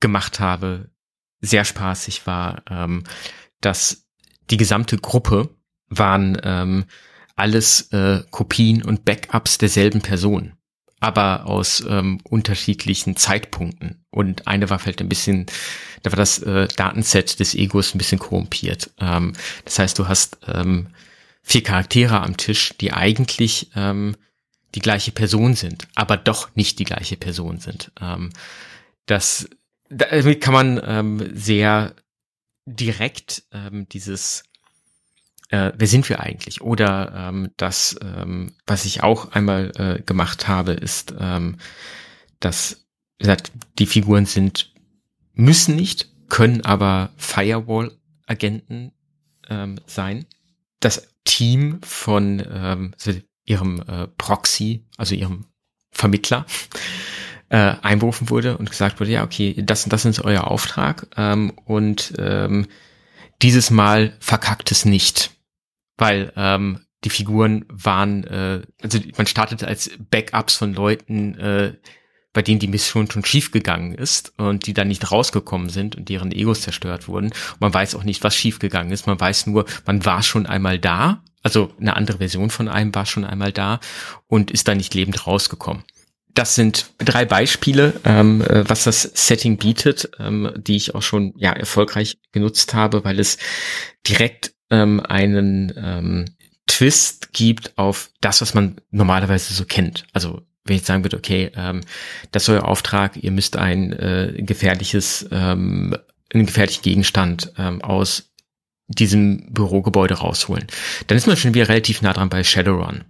[0.01, 0.91] gemacht habe,
[1.39, 3.03] sehr spaßig war, ähm,
[3.61, 4.05] dass
[4.49, 5.55] die gesamte Gruppe
[5.87, 6.85] waren ähm,
[7.37, 10.57] alles äh, Kopien und Backups derselben Person
[11.01, 14.05] aber aus ähm, unterschiedlichen Zeitpunkten.
[14.11, 15.47] Und eine war vielleicht ein bisschen,
[16.03, 18.91] da war das äh, Datenset des Egos ein bisschen korrumpiert.
[18.99, 19.33] Ähm,
[19.65, 20.87] das heißt, du hast ähm,
[21.43, 24.15] vier Charaktere am Tisch, die eigentlich ähm,
[24.75, 27.91] die gleiche Person sind, aber doch nicht die gleiche Person sind.
[27.99, 28.31] Ähm,
[29.05, 29.49] das
[29.89, 31.93] damit kann man ähm, sehr
[32.65, 34.43] direkt ähm, dieses
[35.49, 36.61] äh, wer sind wir eigentlich?
[36.61, 41.57] Oder ähm, das, ähm, was ich auch einmal äh, gemacht habe, ist, ähm,
[42.39, 42.85] dass
[43.19, 44.70] gesagt, die Figuren sind,
[45.33, 48.91] müssen nicht, können aber Firewall-Agenten
[49.49, 50.25] ähm, sein.
[50.79, 52.93] Das Team von ähm,
[53.45, 55.45] ihrem äh, Proxy, also ihrem
[55.91, 56.45] Vermittler,
[57.49, 62.13] äh, einberufen wurde und gesagt wurde, ja, okay, das das ist euer Auftrag ähm, und
[62.17, 62.67] ähm,
[63.41, 65.31] dieses Mal verkackt es nicht
[66.01, 71.73] weil ähm, die Figuren waren, äh, also man startete als Backups von Leuten, äh,
[72.33, 76.31] bei denen die Mission schon schiefgegangen ist und die dann nicht rausgekommen sind und deren
[76.31, 77.27] Egos zerstört wurden.
[77.27, 79.07] Und man weiß auch nicht, was schiefgegangen ist.
[79.07, 83.05] Man weiß nur, man war schon einmal da, also eine andere Version von einem war
[83.05, 83.79] schon einmal da
[84.27, 85.83] und ist da nicht lebend rausgekommen.
[86.33, 91.33] Das sind drei Beispiele, ähm, äh, was das Setting bietet, ähm, die ich auch schon
[91.35, 93.37] ja erfolgreich genutzt habe, weil es
[94.07, 96.25] direkt ähm, einen ähm,
[96.67, 100.05] Twist gibt auf das, was man normalerweise so kennt.
[100.13, 101.81] Also wenn ich sagen würde, okay, ähm,
[102.31, 105.97] das ist euer Auftrag, ihr müsst ein äh, gefährliches, ähm,
[106.33, 108.31] einen gefährlichen Gegenstand ähm, aus
[108.87, 110.67] diesem Bürogebäude rausholen.
[111.07, 113.03] Dann ist man schon wieder relativ nah dran bei Shadowrun.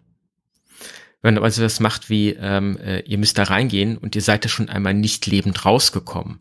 [1.22, 4.44] Wenn man also das macht wie, ähm, äh, ihr müsst da reingehen und ihr seid
[4.46, 6.40] da schon einmal nicht lebend rausgekommen,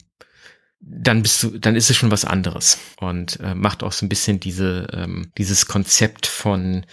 [0.81, 4.09] dann bist du, dann ist es schon was anderes und äh, macht auch so ein
[4.09, 6.87] bisschen diese, ähm, dieses Konzept von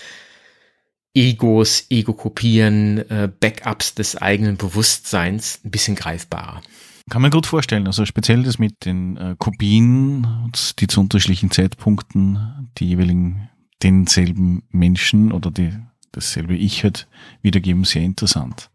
[1.17, 6.61] Egos, Ego-Kopieren, äh, Backups des eigenen Bewusstseins ein bisschen greifbarer.
[7.09, 7.87] Kann man gut vorstellen.
[7.87, 13.49] Also speziell das mit den äh, Kopien, die zu unterschiedlichen Zeitpunkten die jeweiligen
[13.81, 15.73] denselben Menschen oder die,
[16.11, 17.07] dasselbe Ich halt
[17.41, 18.69] wiedergeben, sehr interessant.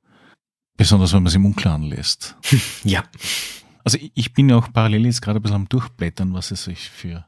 [0.77, 2.37] Besonders wenn man es im Unklaren lässt.
[2.83, 3.05] ja.
[3.85, 6.91] Also ich bin ja auch parallel jetzt gerade ein bisschen am Durchblättern, was es sich
[6.91, 7.25] für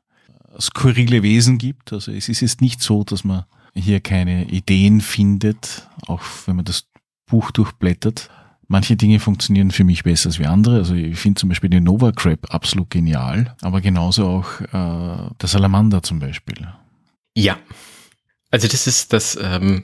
[0.59, 1.93] skurrile Wesen gibt.
[1.93, 3.45] Also es ist jetzt nicht so, dass man
[3.75, 6.87] hier keine Ideen findet, auch wenn man das
[7.27, 8.31] Buch durchblättert.
[8.67, 10.77] Manche Dinge funktionieren für mich besser als wie andere.
[10.77, 15.49] Also ich finde zum Beispiel den Nova Crab absolut genial, aber genauso auch äh, der
[15.49, 16.67] Salamander zum Beispiel.
[17.37, 17.59] Ja,
[18.51, 19.39] also das ist das.
[19.41, 19.83] Ähm,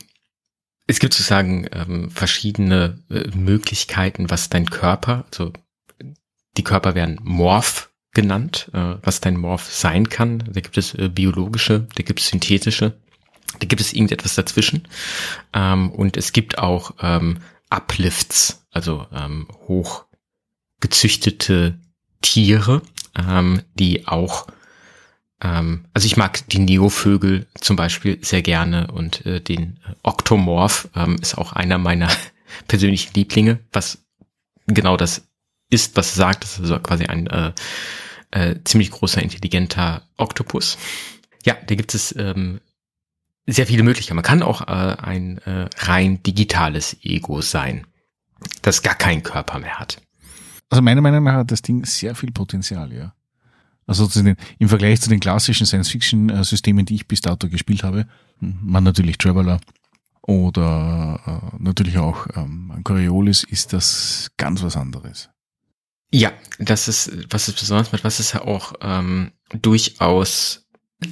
[0.87, 5.53] es gibt sozusagen ähm, verschiedene äh, Möglichkeiten, was dein Körper, also
[6.57, 10.39] die Körper werden Morph genannt, äh, was dein Morph sein kann.
[10.51, 12.99] Da gibt es äh, biologische, da gibt es synthetische,
[13.59, 14.89] da gibt es irgendetwas dazwischen.
[15.53, 17.39] Ähm, und es gibt auch ähm,
[17.71, 21.79] Uplifts, also ähm, hochgezüchtete
[22.23, 22.83] Tiere,
[23.17, 24.47] ähm, die auch,
[25.43, 31.17] ähm, also ich mag die Neovögel zum Beispiel sehr gerne und äh, den Oktomorph ähm,
[31.21, 32.09] ist auch einer meiner
[32.69, 34.05] persönlichen Lieblinge, was
[34.67, 35.23] genau das
[35.71, 36.45] ist, was sagt.
[36.45, 37.53] Das ist also quasi ein äh,
[38.33, 40.79] äh, ziemlich großer, intelligenter Oktopus.
[41.45, 42.61] Ja, da gibt es ähm,
[43.53, 44.17] sehr viele Möglichkeiten.
[44.17, 47.87] Man kann auch äh, ein äh, rein digitales Ego sein,
[48.63, 50.01] das gar keinen Körper mehr hat.
[50.69, 53.13] Also meiner Meinung nach hat das Ding sehr viel Potenzial, ja.
[53.87, 58.07] Also den, im Vergleich zu den klassischen Science-Fiction-Systemen, die ich bis dato gespielt habe,
[58.39, 59.61] hm, man natürlich Traveler
[60.23, 65.29] oder äh, natürlich auch ähm, Coriolis, ist das ganz was anderes.
[66.13, 70.60] Ja, das ist, was es besonders macht, was es ja auch ähm, durchaus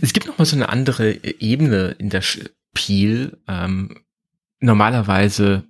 [0.00, 3.38] es gibt noch mal so eine andere Ebene in der Spiel.
[3.48, 4.02] Ähm,
[4.60, 5.64] normalerweise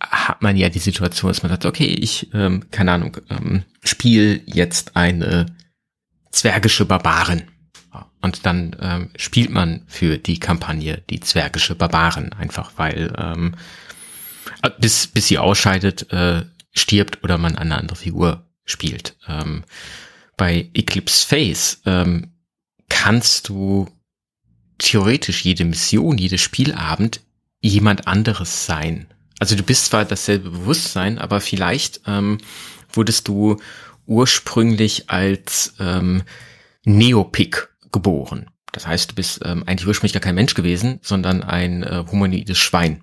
[0.00, 4.40] hat man ja die Situation, dass man sagt, okay, ich, ähm, keine Ahnung, ähm, spiele
[4.46, 5.46] jetzt eine
[6.30, 7.44] zwergische Barbarin.
[8.20, 13.54] Und dann ähm, spielt man für die Kampagne die zwergische Barbarin, einfach weil ähm,
[14.78, 19.16] bis, bis sie ausscheidet, äh, stirbt oder man eine andere Figur spielt.
[19.28, 19.64] Ähm,
[20.36, 22.32] bei Eclipse Face ähm,
[23.06, 23.86] kannst du
[24.78, 27.20] theoretisch jede Mission, jedes Spielabend
[27.60, 29.06] jemand anderes sein.
[29.38, 32.38] Also du bist zwar dasselbe Bewusstsein, aber vielleicht ähm,
[32.92, 33.58] wurdest du
[34.06, 36.24] ursprünglich als ähm,
[36.84, 38.50] Neopic geboren.
[38.72, 42.58] Das heißt, du bist ähm, eigentlich ursprünglich gar kein Mensch gewesen, sondern ein äh, humanoides
[42.58, 43.02] Schwein.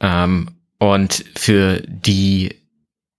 [0.00, 2.60] Ähm, und für die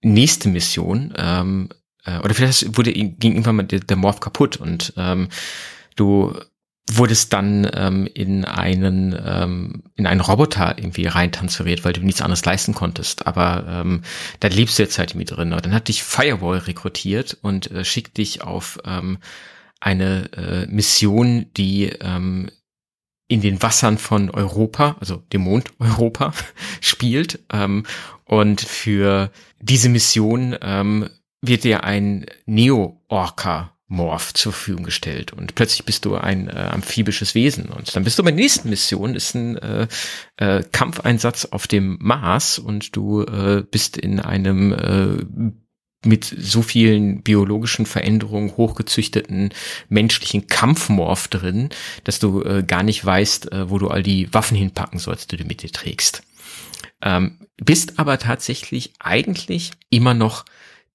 [0.03, 1.69] nächste Mission, ähm,
[2.03, 5.29] äh, oder vielleicht wurde ging irgendwann mal der, der Morph kaputt und ähm,
[5.95, 6.33] Du
[6.91, 11.31] wurdest dann ähm, in einen ähm, in einen Roboter irgendwie rein
[11.83, 13.25] weil du nichts anderes leisten konntest.
[13.25, 14.01] Aber ähm,
[14.39, 15.53] da lebst du jetzt halt irgendwie drin.
[15.53, 19.17] Und dann hat dich Firewall rekrutiert und äh, schickt dich auf ähm,
[19.79, 22.49] eine äh, Mission, die ähm,
[23.27, 26.33] in den Wassern von Europa, also dem Mond Europa,
[26.81, 27.39] spielt.
[27.51, 27.85] Ähm,
[28.25, 31.09] und für diese Mission ähm,
[31.41, 35.31] wird dir ein Neo-Orca Morph zur Verfügung gestellt.
[35.31, 37.65] Und plötzlich bist du ein äh, amphibisches Wesen.
[37.65, 39.87] Und dann bist du bei der nächsten Mission ist ein äh,
[40.37, 42.57] äh, Kampfeinsatz auf dem Mars.
[42.57, 45.53] Und du äh, bist in einem äh,
[46.05, 49.49] mit so vielen biologischen Veränderungen hochgezüchteten
[49.89, 51.69] menschlichen Kampfmorph drin,
[52.03, 55.37] dass du äh, gar nicht weißt, äh, wo du all die Waffen hinpacken sollst, die
[55.37, 56.23] du mit dir trägst.
[57.01, 60.45] Ähm, bist aber tatsächlich eigentlich immer noch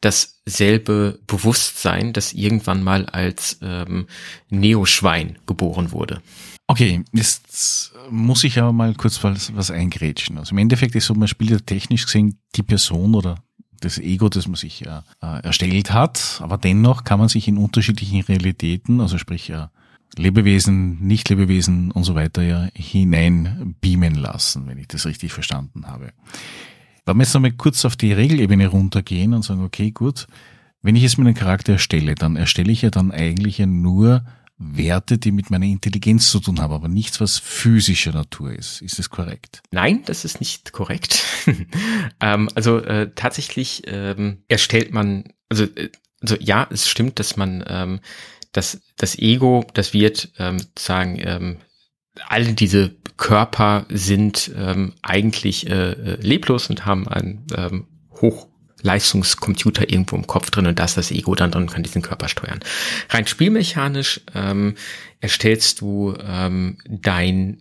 [0.01, 4.07] dasselbe Bewusstsein, das irgendwann mal als ähm,
[4.49, 6.23] Neoschwein geboren wurde.
[6.67, 10.39] Okay, jetzt muss ich aber mal kurz was, was eingrätschen.
[10.39, 13.43] Also im Endeffekt ist so, man spielt ja technisch gesehen die Person oder
[13.81, 18.21] das Ego, das man sich äh, erstellt hat, aber dennoch kann man sich in unterschiedlichen
[18.21, 19.67] Realitäten, also sprich äh,
[20.17, 26.13] Lebewesen, Nicht-Lebewesen und so weiter ja hinein beamen lassen, wenn ich das richtig verstanden habe.
[27.05, 30.27] Wenn wir jetzt nochmal kurz auf die Regelebene runtergehen und sagen, okay, gut,
[30.83, 34.25] wenn ich jetzt mit einem Charakter erstelle, dann erstelle ich ja dann eigentlich ja nur
[34.63, 38.83] Werte, die mit meiner Intelligenz zu tun haben, aber nichts, was physischer Natur ist.
[38.83, 39.63] Ist das korrekt?
[39.71, 41.25] Nein, das ist nicht korrekt.
[42.21, 45.91] ähm, also äh, tatsächlich ähm, erstellt man, also, äh,
[46.21, 48.01] also ja, es stimmt, dass man ähm,
[48.53, 51.57] das, das Ego, das wird ähm, sagen, ähm,
[52.29, 57.87] alle diese Körper sind ähm, eigentlich äh, äh, leblos und haben einen ähm,
[58.21, 62.03] Hochleistungscomputer irgendwo im Kopf drin und da ist das Ego dann drin und kann diesen
[62.03, 62.61] Körper steuern.
[63.11, 64.75] Rein spielmechanisch ähm,
[65.21, 67.59] erstellst du ähm, dein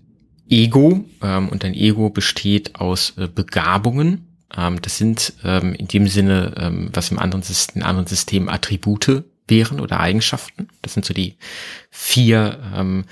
[0.49, 4.29] Ego ähm, und dein Ego besteht aus äh, Begabungen.
[4.55, 7.43] Ähm, das sind ähm, in dem Sinne, ähm, was im anderen,
[7.75, 10.69] in anderen System Attribute wären oder Eigenschaften.
[10.81, 11.35] Das sind so die
[11.89, 13.05] vier ähm,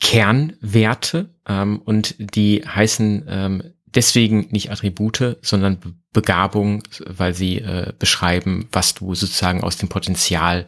[0.00, 5.78] Kernwerte ähm, und die heißen ähm, deswegen nicht Attribute, sondern
[6.12, 10.66] Begabung, weil sie äh, beschreiben, was du sozusagen aus dem Potenzial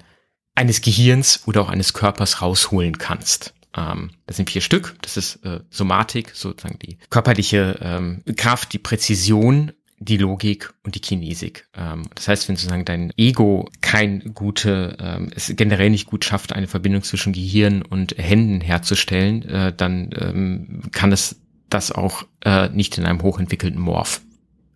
[0.55, 3.55] eines Gehirns oder auch eines Körpers rausholen kannst.
[3.77, 4.97] Ähm, das sind vier Stück.
[5.03, 11.01] Das ist äh, Somatik, sozusagen die körperliche ähm, Kraft, die Präzision, die Logik und die
[11.01, 11.69] Kinesik.
[11.75, 16.53] Ähm, das heißt, wenn sozusagen dein Ego kein gute, ähm, es generell nicht gut schafft,
[16.53, 22.69] eine Verbindung zwischen Gehirn und Händen herzustellen, äh, dann ähm, kann es das auch äh,
[22.69, 24.21] nicht in einem hochentwickelten Morph.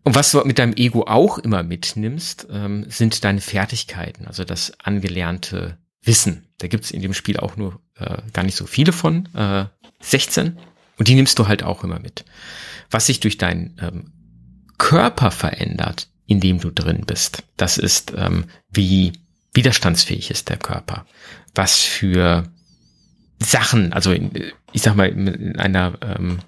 [0.04, 2.48] Und was du mit deinem Ego auch immer mitnimmst,
[2.88, 6.48] sind deine Fertigkeiten, also das angelernte Wissen.
[6.58, 9.66] Da gibt's in dem Spiel auch nur äh, gar nicht so viele von, äh,
[10.00, 10.58] 16.
[10.98, 12.24] Und die nimmst du halt auch immer mit.
[12.90, 14.12] Was sich durch ähm,
[14.82, 19.12] Körper verändert, in dem du drin bist, das ist, ähm, wie
[19.54, 21.06] widerstandsfähig ist der Körper.
[21.54, 22.50] Was für
[23.38, 24.32] Sachen, also in,
[24.72, 26.40] ich sag mal, in einer ähm,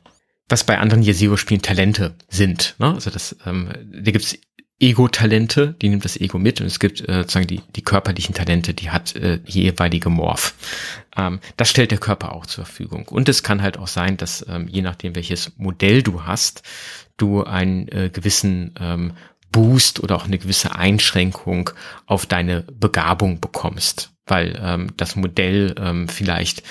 [0.48, 2.74] was bei anderen Year Zero Spielen Talente sind.
[2.78, 2.92] Ne?
[2.92, 3.68] Also das, ähm,
[4.02, 4.36] da gibt's
[4.80, 8.74] Ego-Talente, die nimmt das Ego mit und es gibt äh, sozusagen die, die körperlichen Talente,
[8.74, 10.54] die hat äh, jeweilige Morph.
[11.16, 13.06] Ähm, das stellt der Körper auch zur Verfügung.
[13.08, 16.62] Und es kann halt auch sein, dass ähm, je nachdem, welches Modell du hast,
[17.16, 19.12] du einen äh, gewissen ähm,
[19.52, 21.70] Boost oder auch eine gewisse Einschränkung
[22.06, 26.64] auf deine Begabung bekommst, weil ähm, das Modell ähm, vielleicht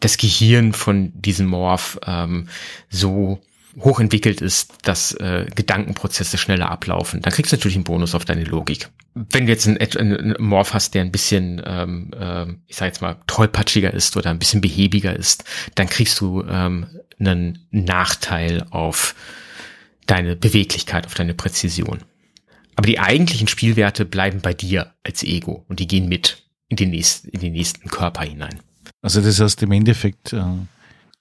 [0.00, 2.48] das Gehirn von diesem Morph ähm,
[2.90, 3.40] so
[3.78, 8.44] hochentwickelt ist, dass äh, Gedankenprozesse schneller ablaufen, dann kriegst du natürlich einen Bonus auf deine
[8.44, 8.88] Logik.
[9.14, 13.02] Wenn du jetzt einen, einen Morph hast, der ein bisschen, ähm, äh, ich sag jetzt
[13.02, 16.86] mal, tollpatschiger ist oder ein bisschen behäbiger ist, dann kriegst du ähm,
[17.18, 19.14] einen Nachteil auf
[20.06, 22.00] deine Beweglichkeit, auf deine Präzision.
[22.76, 26.90] Aber die eigentlichen Spielwerte bleiben bei dir als Ego und die gehen mit in den
[26.90, 28.60] nächsten, in den nächsten Körper hinein.
[29.02, 30.42] Also das heißt, im Endeffekt äh,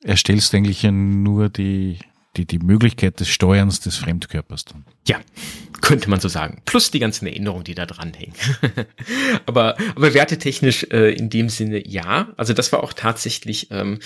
[0.04, 2.00] erstellst du eigentlich nur die,
[2.38, 4.86] die, die Möglichkeit des Steuerns des Fremdkörpers dann.
[5.08, 5.20] Ja,
[5.82, 6.62] könnte man so sagen.
[6.66, 8.36] Plus die ganzen Erinnerungen, die da dranhängen.
[9.46, 12.30] aber, aber wertetechnisch äh, in dem Sinne ja.
[12.38, 14.00] Also das war auch tatsächlich, ähm,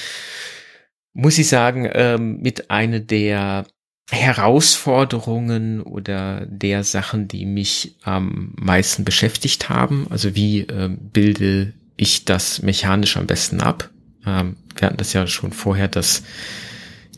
[1.13, 3.65] muss ich sagen, ähm, mit einer der
[4.11, 10.07] Herausforderungen oder der Sachen, die mich am meisten beschäftigt haben.
[10.09, 13.89] Also wie äh, bilde ich das mechanisch am besten ab.
[14.25, 16.23] Ähm, wir hatten das ja schon vorher, dass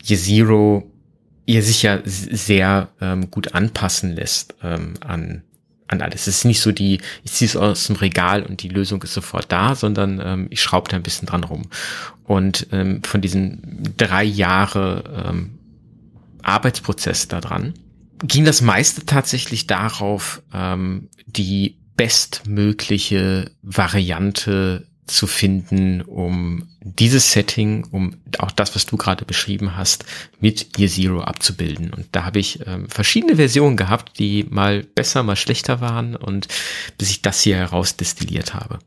[0.02, 0.91] Zero
[1.46, 5.42] ihr sich ja sehr ähm, gut anpassen lässt ähm, an
[5.92, 6.26] an alles.
[6.26, 9.14] Es ist nicht so die, ich ziehe es aus dem Regal und die Lösung ist
[9.14, 11.68] sofort da, sondern ähm, ich schraube da ein bisschen dran rum.
[12.24, 15.58] Und ähm, von diesen drei Jahre ähm,
[16.42, 17.74] Arbeitsprozess daran
[18.24, 28.16] ging das meiste tatsächlich darauf, ähm, die bestmögliche Variante zu finden, um dieses Setting, um
[28.38, 30.04] auch das, was du gerade beschrieben hast,
[30.40, 31.92] mit Year Zero abzubilden.
[31.92, 36.48] Und da habe ich ähm, verschiedene Versionen gehabt, die mal besser, mal schlechter waren und
[36.98, 38.78] bis ich das hier herausdestilliert habe.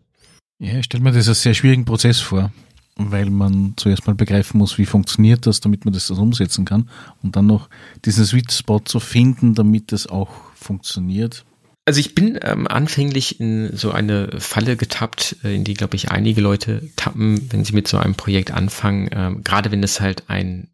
[0.60, 2.52] Ja, ich stelle mir das als sehr schwierigen Prozess vor,
[2.96, 6.90] weil man zuerst mal begreifen muss, wie funktioniert das, damit man das umsetzen kann
[7.22, 7.70] und dann noch
[8.06, 11.46] diesen Sweet Spot zu finden, damit das auch funktioniert.
[11.88, 16.10] Also ich bin ähm, anfänglich in so eine Falle getappt, äh, in die, glaube ich,
[16.10, 20.24] einige Leute tappen, wenn sie mit so einem Projekt anfangen, ähm, gerade wenn es halt
[20.28, 20.70] ein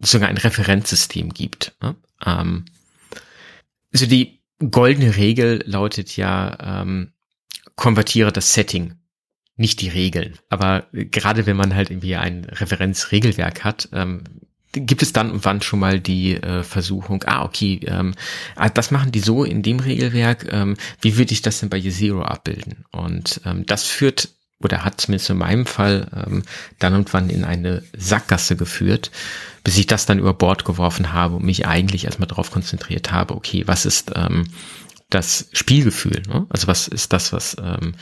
[0.00, 1.74] sogar ein Referenzsystem gibt.
[1.80, 1.94] Ne?
[2.24, 2.64] Ähm,
[3.92, 7.12] also die goldene Regel lautet ja, ähm,
[7.76, 8.94] konvertiere das Setting,
[9.56, 10.38] nicht die Regeln.
[10.48, 14.24] Aber gerade wenn man halt irgendwie ein Referenzregelwerk hat, ähm,
[14.72, 18.14] gibt es dann und wann schon mal die äh, Versuchung, ah, okay, ähm,
[18.56, 21.80] ah, das machen die so in dem Regelwerk, ähm, wie würde ich das denn bei
[21.80, 22.84] Zero abbilden?
[22.90, 24.28] Und ähm, das führt
[24.60, 26.42] oder hat zumindest in meinem Fall ähm,
[26.78, 29.10] dann und wann in eine Sackgasse geführt,
[29.62, 33.34] bis ich das dann über Bord geworfen habe und mich eigentlich erstmal darauf konzentriert habe,
[33.34, 34.48] okay, was ist ähm,
[35.10, 36.22] das Spielgefühl?
[36.26, 36.46] Ne?
[36.50, 37.94] Also was ist das, was ähm,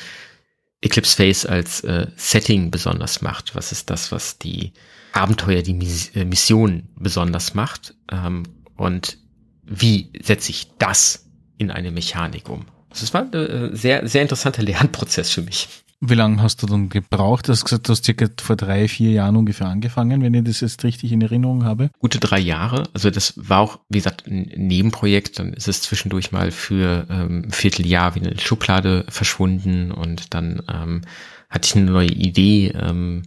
[0.81, 3.55] Eclipse Face als äh, Setting besonders macht?
[3.55, 4.73] Was ist das, was die
[5.17, 5.79] Abenteuer, die
[6.14, 8.45] äh, Mission besonders macht ähm,
[8.77, 9.19] und
[9.64, 11.27] wie setze ich das
[11.59, 12.67] in eine Mechanik um.
[12.91, 15.69] Das war ein äh, sehr, sehr interessanter Lernprozess für mich.
[16.01, 17.49] Wie lange hast du dann gebraucht?
[17.49, 20.61] Du hast gesagt, du hast circa vor drei, vier Jahren ungefähr angefangen, wenn ich das
[20.61, 21.91] jetzt richtig in Erinnerung habe.
[21.99, 22.85] Gute drei Jahre.
[22.93, 25.39] Also das war auch, wie gesagt, ein Nebenprojekt.
[25.39, 30.62] Dann ist es zwischendurch mal für ähm, ein Vierteljahr wie eine Schublade verschwunden und dann
[30.71, 31.01] ähm,
[31.49, 33.23] hatte ich eine neue Idee, ähm,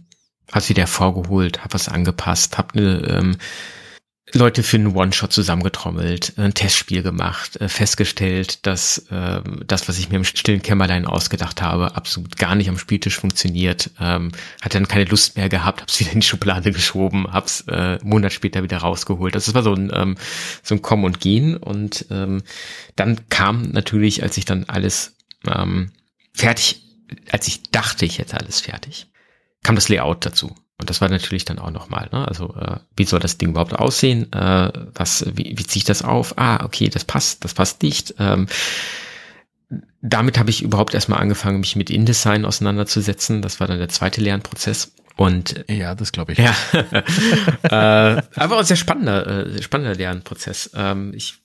[0.52, 3.36] habe sie wieder vorgeholt, habe was angepasst, habe eine ähm,
[4.32, 10.08] Leute für einen One-Shot zusammengetrommelt, ein Testspiel gemacht, äh, festgestellt, dass äh, das, was ich
[10.08, 13.90] mir im stillen Kämmerlein ausgedacht habe, absolut gar nicht am Spieltisch funktioniert.
[14.00, 14.30] Ähm,
[14.62, 18.08] hatte dann keine Lust mehr gehabt, hab's wieder in die Schublade geschoben, hab's äh, einen
[18.08, 19.34] Monat später wieder rausgeholt.
[19.34, 20.16] Das war so ein ähm,
[20.62, 22.42] so ein Kommen und Gehen und ähm,
[22.96, 25.90] dann kam natürlich, als ich dann alles ähm,
[26.32, 26.82] fertig,
[27.32, 29.08] als ich dachte, ich hätte alles fertig,
[29.62, 30.54] kam das Layout dazu.
[30.78, 32.26] Und das war natürlich dann auch nochmal, ne?
[32.26, 34.32] Also äh, wie soll das Ding überhaupt aussehen?
[34.32, 36.38] Äh, was, wie, wie ziehe ich das auf?
[36.38, 38.14] Ah, okay, das passt, das passt nicht.
[38.18, 38.46] Ähm,
[40.00, 43.42] damit habe ich überhaupt erstmal angefangen, mich mit InDesign auseinanderzusetzen.
[43.42, 44.94] Das war dann der zweite Lernprozess.
[45.16, 46.38] Und ja, das glaube ich.
[46.38, 46.54] Ja,
[48.16, 50.70] äh, aber auch sehr spannender, äh, spannender Lernprozess.
[50.74, 51.39] Ähm, ich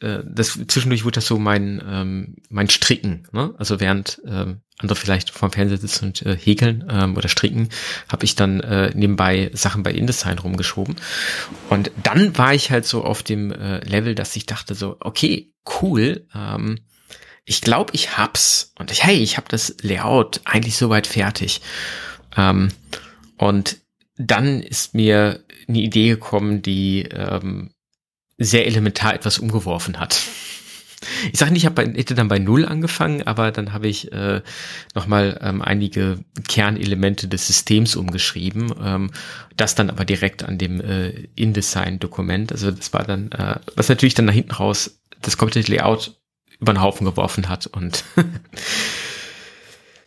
[0.00, 3.54] äh, das zwischendurch wurde das so mein ähm, mein Stricken, ne?
[3.58, 7.68] Also während ähm, andere vielleicht vorm Fernseher sitzen und äh, häkeln ähm, oder stricken,
[8.08, 10.96] habe ich dann äh, nebenbei Sachen bei InDesign rumgeschoben.
[11.68, 15.52] Und dann war ich halt so auf dem äh, Level, dass ich dachte so, okay,
[15.82, 16.78] cool, ähm,
[17.44, 18.72] ich glaube, ich hab's.
[18.78, 21.60] Und ich, hey, ich habe das Layout eigentlich soweit fertig.
[22.36, 22.68] Ähm,
[23.36, 23.78] und
[24.16, 27.70] dann ist mir eine Idee gekommen, die ähm,
[28.40, 30.20] sehr elementar etwas umgeworfen hat.
[31.32, 34.42] Ich sage nicht, ich bei, hätte dann bei Null angefangen, aber dann habe ich äh,
[34.94, 39.10] nochmal ähm, einige Kernelemente des Systems umgeschrieben, ähm,
[39.56, 42.52] das dann aber direkt an dem äh, InDesign-Dokument.
[42.52, 46.18] Also das war dann, äh, was natürlich dann nach hinten raus das komplette Layout
[46.58, 48.04] über den Haufen geworfen hat und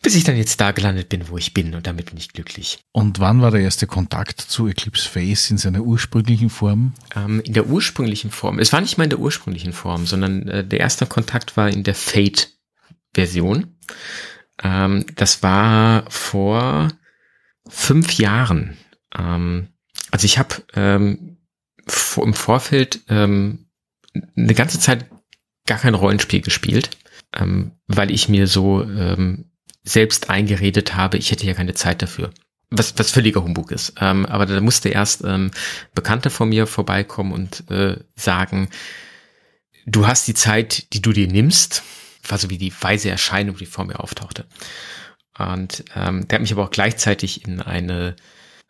[0.04, 2.78] bis ich dann jetzt da gelandet bin, wo ich bin und damit bin ich glücklich.
[2.92, 6.92] Und wann war der erste Kontakt zu Eclipse Face in seiner ursprünglichen Form?
[7.16, 8.58] Ähm, in der ursprünglichen Form.
[8.58, 11.84] Es war nicht mal in der ursprünglichen Form, sondern äh, der erste Kontakt war in
[11.84, 13.78] der Fate-Version.
[14.62, 16.88] Ähm, das war vor
[17.66, 18.76] fünf Jahren.
[19.16, 19.68] Ähm,
[20.10, 21.38] also ich habe ähm,
[22.16, 23.70] im Vorfeld ähm,
[24.36, 25.06] eine ganze Zeit
[25.66, 26.90] gar kein Rollenspiel gespielt,
[27.34, 29.50] ähm, weil ich mir so ähm,
[29.84, 32.30] selbst eingeredet habe, ich hätte ja keine Zeit dafür.
[32.70, 33.92] Was, was völliger Humbug ist.
[34.00, 35.52] Ähm, aber da musste erst ähm,
[35.94, 38.68] Bekannte von mir vorbeikommen und äh, sagen,
[39.86, 41.82] du hast die Zeit, die du dir nimmst,
[42.26, 44.46] war so wie die weise Erscheinung, die vor mir auftauchte.
[45.38, 48.16] Und ähm, der hat mich aber auch gleichzeitig in eine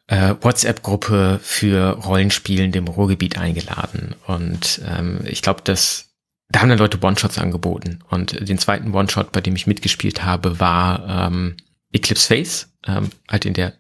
[0.06, 4.14] äh, WhatsApp-Gruppe für Rollenspielen dem Ruhrgebiet eingeladen.
[4.26, 6.13] Und ähm, ich glaube, dass
[6.48, 8.00] da haben dann Leute One-Shots angeboten.
[8.08, 11.56] Und den zweiten One-Shot, bei dem ich mitgespielt habe, war ähm,
[11.92, 13.74] Eclipse Face, ähm, halt in der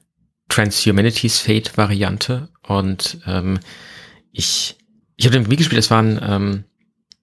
[0.48, 2.48] Transhumanities Fate Variante.
[2.66, 3.58] Und ähm,
[4.32, 4.76] ich,
[5.16, 6.64] ich habe den mitgespielt, es waren ähm,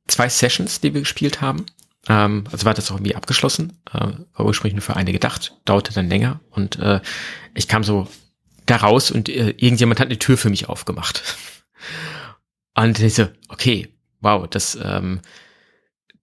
[0.07, 1.65] zwei Sessions, die wir gespielt haben.
[2.07, 3.81] Ähm, also war das auch irgendwie abgeschlossen.
[3.91, 6.39] Äh, war ursprünglich nur für eine gedacht, dauerte dann länger.
[6.49, 7.01] Und äh,
[7.55, 8.07] ich kam so
[8.65, 11.23] da raus und äh, irgendjemand hat eine Tür für mich aufgemacht.
[12.73, 13.89] Und ich so, okay,
[14.21, 15.19] wow, das, ähm,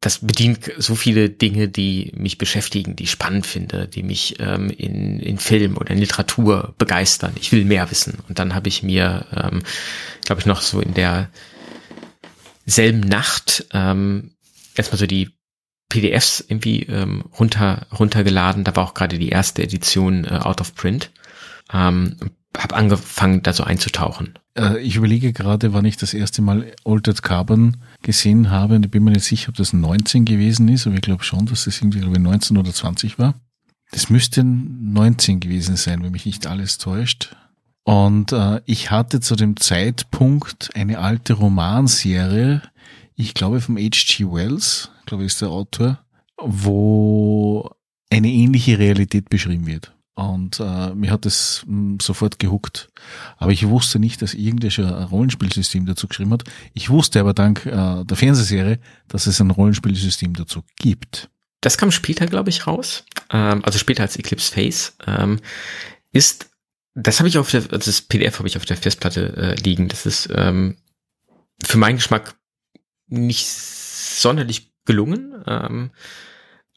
[0.01, 4.71] das bedient so viele Dinge, die mich beschäftigen, die ich spannend finde, die mich ähm,
[4.71, 7.33] in, in Film oder in Literatur begeistern.
[7.41, 8.19] Ich will mehr wissen.
[8.29, 9.63] Und dann habe ich mir, ähm,
[10.25, 11.31] glaube ich, noch so in der
[12.65, 14.33] selben Nacht ähm,
[14.77, 15.31] erstmal so die
[15.89, 18.63] PDFs irgendwie ähm, runter runtergeladen.
[18.63, 21.11] Da war auch gerade die erste Edition äh, out of print.
[21.73, 22.17] Ähm,
[22.63, 24.35] habe angefangen, da so einzutauchen.
[24.57, 28.91] Äh, ich überlege gerade, wann ich das erste Mal Altered Carbon gesehen habe und ich
[28.91, 31.79] bin mir nicht sicher, ob das 19 gewesen ist, aber ich glaube schon, dass das
[31.81, 33.35] irgendwie, glaube ich, 19 oder 20 war.
[33.91, 37.37] Das müsste 19 gewesen sein, wenn mich nicht alles täuscht.
[37.85, 42.61] Und äh, ich hatte zu dem Zeitpunkt eine alte Romanserie,
[43.15, 44.27] ich glaube vom H.G.
[44.31, 45.99] Wells, glaube ich ist der Autor,
[46.37, 47.71] wo
[48.11, 49.95] eine ähnliche Realität beschrieben wird.
[50.19, 52.91] Und äh, mir hat es mh, sofort gehuckt.
[53.37, 56.43] Aber ich wusste nicht, dass irgendwer Rollenspielsystem dazu geschrieben hat.
[56.75, 61.31] Ich wusste aber dank äh, der Fernsehserie, dass es ein Rollenspielsystem dazu gibt.
[61.61, 63.05] Das kam später, glaube ich, raus.
[63.31, 64.97] Ähm, also später als Eclipse Face.
[65.07, 65.39] Ähm,
[66.11, 66.51] ist,
[66.97, 69.87] das habe ich auf der, also das PDF habe ich auf der Festplatte äh, liegen.
[69.87, 70.79] Das ist ähm,
[71.63, 72.35] für meinen Geschmack
[73.07, 75.45] nicht sonderlich gelungen.
[75.47, 75.91] Ähm,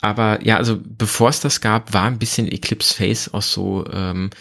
[0.01, 4.31] aber ja, also bevor es das gab, war ein bisschen Eclipse Face auch so ähm,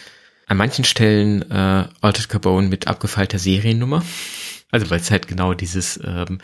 [0.46, 4.02] an manchen Stellen äh, Altered Carbone mit abgefeilter Seriennummer.
[4.72, 6.38] Also weil es halt genau dieses ähm,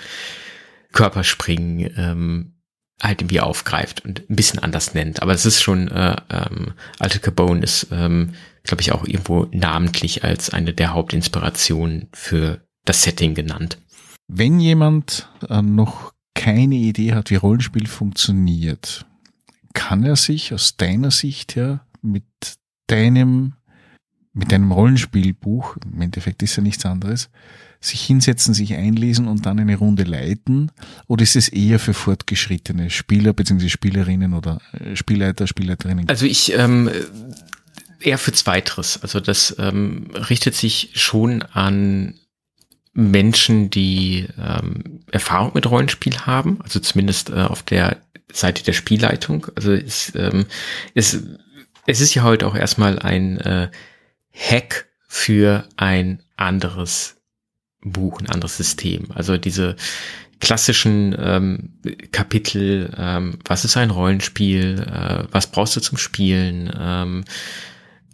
[0.91, 2.55] Körperspringen ähm,
[3.01, 5.23] halt irgendwie aufgreift und ein bisschen anders nennt.
[5.23, 8.33] Aber es ist schon, äh, ähm, Altered Carbone ist, ähm,
[8.65, 13.79] glaube ich, auch irgendwo namentlich als eine der Hauptinspirationen für das Setting genannt.
[14.27, 16.13] Wenn jemand äh, noch
[16.47, 19.05] keine Idee hat, wie Rollenspiel funktioniert,
[19.75, 22.23] kann er sich aus deiner Sicht her mit
[22.87, 23.55] deinem,
[24.33, 27.31] mit deinem Rollenspielbuch, im Endeffekt ist ja nichts anderes,
[27.81, 30.71] sich hinsetzen, sich einlesen und dann eine Runde leiten?
[31.09, 33.69] Oder ist es eher für fortgeschrittene Spieler bzw.
[33.69, 36.09] Spielerinnen oder äh, Spielleiter, Spielleiterinnen?
[36.09, 36.89] Also ich ähm,
[37.99, 39.03] eher für Zweiteres.
[39.03, 42.15] Also das ähm, richtet sich schon an
[42.97, 47.99] Menschen, die ähm, Erfahrung mit Rollenspiel haben, also zumindest äh, auf der
[48.33, 49.47] Seite der Spielleitung.
[49.55, 50.47] Also es, ähm,
[50.95, 51.23] es,
[51.87, 53.71] es ist ja heute auch erstmal ein äh,
[54.33, 57.17] Hack für ein anderes
[57.83, 59.11] Buch, ein anderes System.
[59.15, 59.77] Also diese
[60.41, 61.75] klassischen ähm,
[62.13, 67.25] Kapitel, ähm, was ist ein Rollenspiel, äh, was brauchst du zum Spielen, ähm,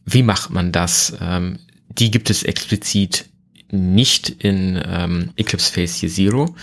[0.05, 3.27] wie macht man das, ähm, die gibt es explizit
[3.73, 6.55] nicht in ähm, Eclipse Phase Year Zero.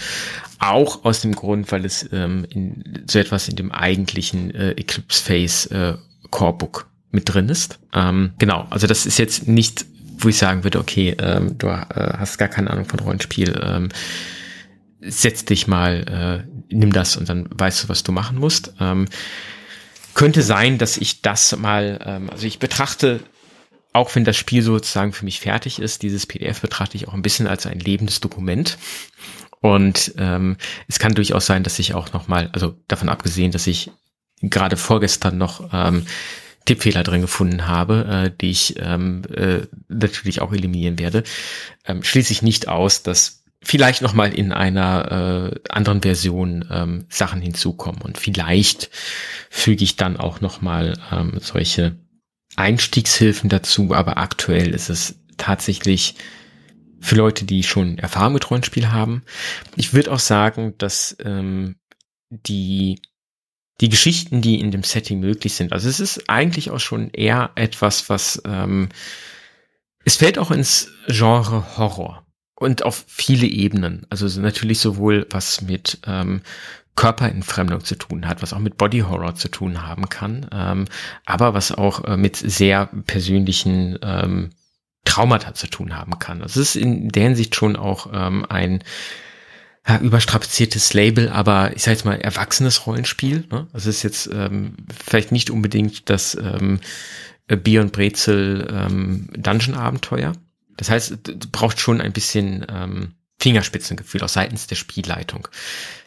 [0.59, 5.23] Auch aus dem Grund, weil es ähm, in, so etwas in dem eigentlichen äh, Eclipse
[5.23, 7.79] Phase äh, Core Book mit drin ist.
[7.93, 9.85] Ähm, genau, also das ist jetzt nicht,
[10.19, 11.85] wo ich sagen würde, okay, ähm, du äh,
[12.17, 13.89] hast gar keine Ahnung von Rollenspiel, ähm,
[15.01, 18.73] setz dich mal, äh, nimm das und dann weißt du, was du machen musst.
[18.79, 19.07] Ähm,
[20.13, 23.21] könnte sein, dass ich das mal, ähm, also ich betrachte
[23.93, 27.21] auch wenn das Spiel sozusagen für mich fertig ist, dieses PDF betrachte ich auch ein
[27.21, 28.77] bisschen als ein lebendes Dokument.
[29.61, 33.91] Und ähm, es kann durchaus sein, dass ich auch nochmal, also davon abgesehen, dass ich
[34.41, 36.05] gerade vorgestern noch ähm,
[36.65, 41.23] Tippfehler drin gefunden habe, äh, die ich ähm, äh, natürlich auch eliminieren werde,
[41.85, 47.41] ähm, schließe ich nicht aus, dass vielleicht nochmal in einer äh, anderen Version ähm, Sachen
[47.41, 48.01] hinzukommen.
[48.01, 48.89] Und vielleicht
[49.49, 51.97] füge ich dann auch nochmal ähm, solche
[52.59, 56.15] Einstiegshilfen dazu, aber aktuell ist es tatsächlich
[56.99, 59.23] für Leute, die schon Erfahrung mit Rollenspiel haben.
[59.75, 61.77] Ich würde auch sagen, dass ähm,
[62.29, 63.01] die
[63.81, 67.51] die Geschichten, die in dem Setting möglich sind, also es ist eigentlich auch schon eher
[67.55, 68.89] etwas, was ähm,
[70.03, 72.25] es fällt auch ins Genre Horror
[72.59, 74.05] und auf viele Ebenen.
[74.09, 76.41] Also natürlich sowohl was mit ähm,
[76.95, 80.85] Körperentfremdung zu tun hat, was auch mit Body Horror zu tun haben kann, ähm,
[81.25, 84.49] aber was auch äh, mit sehr persönlichen ähm,
[85.05, 86.41] Traumata zu tun haben kann.
[86.41, 88.83] Es ist in der Hinsicht schon auch ähm, ein
[89.87, 93.45] ja, überstrapaziertes Label, aber ich sage jetzt mal erwachsenes Rollenspiel.
[93.49, 93.67] Ne?
[93.71, 96.81] Es ist jetzt ähm, vielleicht nicht unbedingt das ähm,
[97.47, 100.33] Bier und Brezel ähm, Dungeon-Abenteuer.
[100.79, 105.49] Das heißt, braucht schon ein bisschen ähm, Fingerspitzengefühl auch seitens der Spielleitung.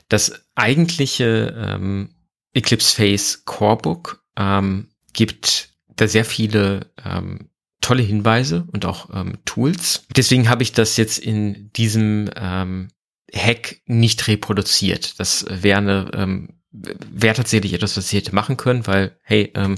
[0.09, 2.15] Das eigentliche ähm,
[2.55, 7.51] Eclipse Face Corebook ähm, gibt da sehr viele ähm,
[7.83, 10.05] tolle Hinweise und auch ähm, Tools.
[10.17, 12.89] Deswegen habe ich das jetzt in diesem ähm,
[13.35, 15.21] Hack nicht reproduziert.
[15.21, 19.77] Das wäre ähm, wäre tatsächlich etwas, was ich hätte machen können, weil, hey, ähm,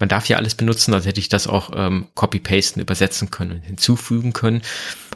[0.00, 3.62] man darf ja alles benutzen, also hätte ich das auch ähm, copy-pasten, übersetzen können und
[3.62, 4.62] hinzufügen können.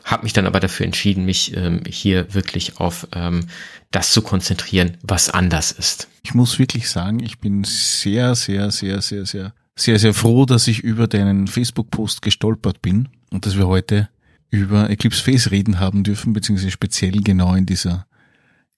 [0.04, 3.46] Habe mich dann aber dafür entschieden, mich ähm, hier wirklich auf ähm,
[3.90, 6.08] das zu konzentrieren, was anders ist.
[6.22, 10.68] Ich muss wirklich sagen, ich bin sehr, sehr, sehr, sehr, sehr, sehr, sehr froh, dass
[10.68, 14.10] ich über deinen Facebook-Post gestolpert bin und dass wir heute
[14.50, 18.06] über Eclipse Face reden haben dürfen, beziehungsweise speziell genau in dieser,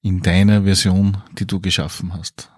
[0.02, 2.50] in deiner Version, die du geschaffen hast.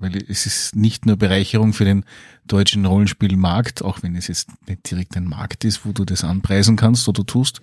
[0.00, 2.04] Weil es ist nicht nur Bereicherung für den
[2.46, 6.76] deutschen Rollenspielmarkt, auch wenn es jetzt nicht direkt ein Markt ist, wo du das anpreisen
[6.76, 7.60] kannst oder tust,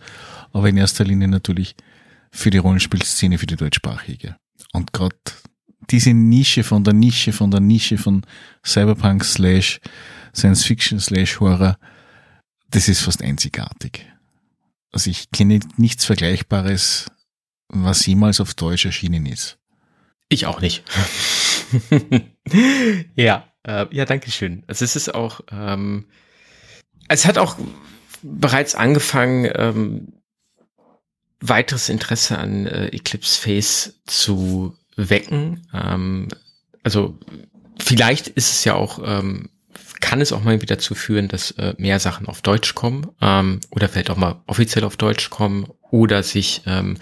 [0.54, 1.76] aber in erster Linie natürlich
[2.32, 4.38] für die Rollenspielszene, für die deutschsprachige.
[4.72, 5.16] Und gerade
[5.90, 8.26] diese Nische von der Nische von der Nische von
[8.64, 9.80] Cyberpunk slash
[10.36, 11.78] Science Fiction slash Horror,
[12.70, 14.06] das ist fast einzigartig.
[14.92, 17.08] Also ich kenne nichts Vergleichbares,
[17.70, 19.58] was jemals auf Deutsch erschienen ist.
[20.30, 20.84] Ich auch nicht.
[23.16, 24.64] ja, äh, ja, danke schön.
[24.68, 26.06] Also es ist auch, ähm,
[27.08, 27.58] es hat auch
[28.22, 30.14] bereits angefangen, ähm,
[31.40, 35.68] weiteres Interesse an äh, Eclipse Face zu wecken.
[35.74, 36.30] Ähm,
[36.84, 37.18] also
[37.80, 39.50] vielleicht ist es ja auch, ähm,
[40.00, 43.60] kann es auch mal wieder dazu führen, dass äh, mehr Sachen auf Deutsch kommen ähm,
[43.72, 46.98] oder vielleicht auch mal offiziell auf Deutsch kommen oder sich ähm,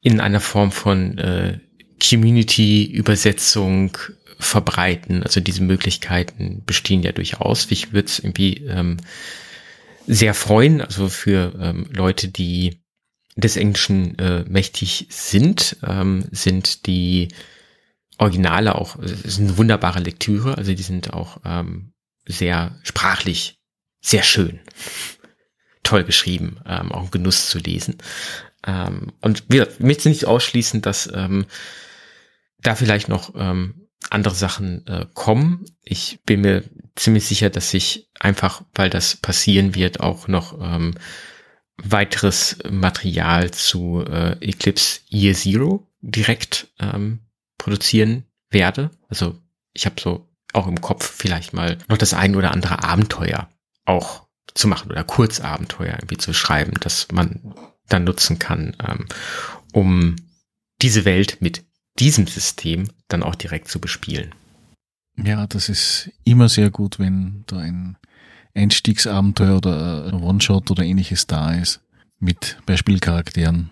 [0.00, 1.58] in einer Form von äh,
[2.02, 3.96] Community-Übersetzung
[4.38, 5.22] verbreiten.
[5.22, 7.70] Also diese Möglichkeiten bestehen ja durchaus.
[7.70, 8.98] Ich würde es irgendwie ähm,
[10.06, 12.82] sehr freuen, also für ähm, Leute, die
[13.34, 17.28] des Englischen äh, mächtig sind, ähm, sind die
[18.18, 21.92] Originale auch, ist eine wunderbare Lektüre, also die sind auch ähm,
[22.26, 23.58] sehr sprachlich,
[24.00, 24.60] sehr schön,
[25.82, 27.98] toll geschrieben, ähm, auch ein Genuss zu lesen.
[28.66, 31.44] Ähm, und wir möchten nicht ausschließen, dass ähm,
[32.66, 35.64] da vielleicht noch ähm, andere Sachen äh, kommen.
[35.82, 36.64] Ich bin mir
[36.94, 40.94] ziemlich sicher, dass sich einfach, weil das passieren wird, auch noch ähm,
[41.82, 47.20] weiteres Material zu äh, Eclipse Year Zero direkt ähm,
[47.58, 48.90] produzieren werde.
[49.08, 49.38] Also
[49.72, 53.50] ich habe so auch im Kopf vielleicht mal noch das ein oder andere Abenteuer
[53.84, 57.54] auch zu machen oder Kurzabenteuer irgendwie zu schreiben, das man
[57.88, 59.06] dann nutzen kann, ähm,
[59.72, 60.16] um
[60.80, 61.65] diese Welt mit
[61.98, 64.34] diesem System dann auch direkt zu bespielen.
[65.22, 67.96] Ja, das ist immer sehr gut, wenn da ein
[68.54, 71.80] Einstiegsabenteuer oder ein One-Shot oder ähnliches da ist
[72.18, 73.70] mit Beispielcharakteren,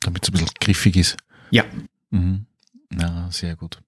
[0.00, 1.16] damit es ein bisschen griffig ist.
[1.50, 1.64] Ja.
[2.10, 2.46] Mhm.
[2.90, 3.78] Na, sehr gut.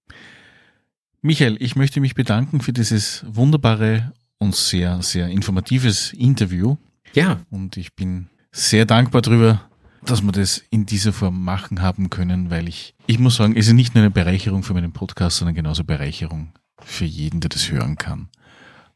[1.21, 6.77] Michael, ich möchte mich bedanken für dieses wunderbare und sehr, sehr informatives Interview.
[7.15, 7.41] Ja.
[7.51, 9.68] Und ich bin sehr dankbar darüber,
[10.11, 13.67] dass wir das in dieser Form machen haben können, weil ich, ich muss sagen, es
[13.69, 17.71] ist nicht nur eine Bereicherung für meinen Podcast, sondern genauso Bereicherung für jeden, der das
[17.71, 18.29] hören kann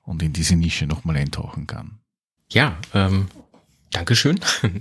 [0.03, 1.99] und in diese Nische nochmal eintauchen kann.
[2.51, 3.29] Ja, ähm,
[3.93, 4.41] Dankeschön.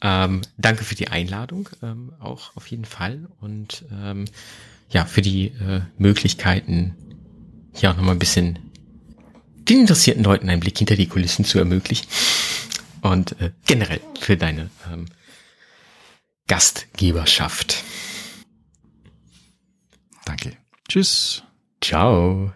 [0.00, 3.28] ähm, danke für die Einladung, ähm, auch auf jeden Fall.
[3.40, 4.24] Und ähm,
[4.88, 6.94] ja, für die äh, Möglichkeiten,
[7.74, 8.58] hier auch nochmal ein bisschen
[9.68, 12.06] den interessierten Leuten einen Blick hinter die Kulissen zu ermöglichen.
[13.02, 15.06] Und äh, generell für deine ähm,
[16.48, 17.84] Gastgeberschaft.
[20.24, 20.56] Danke.
[20.88, 21.42] Tschüss.
[21.80, 22.52] Ciao.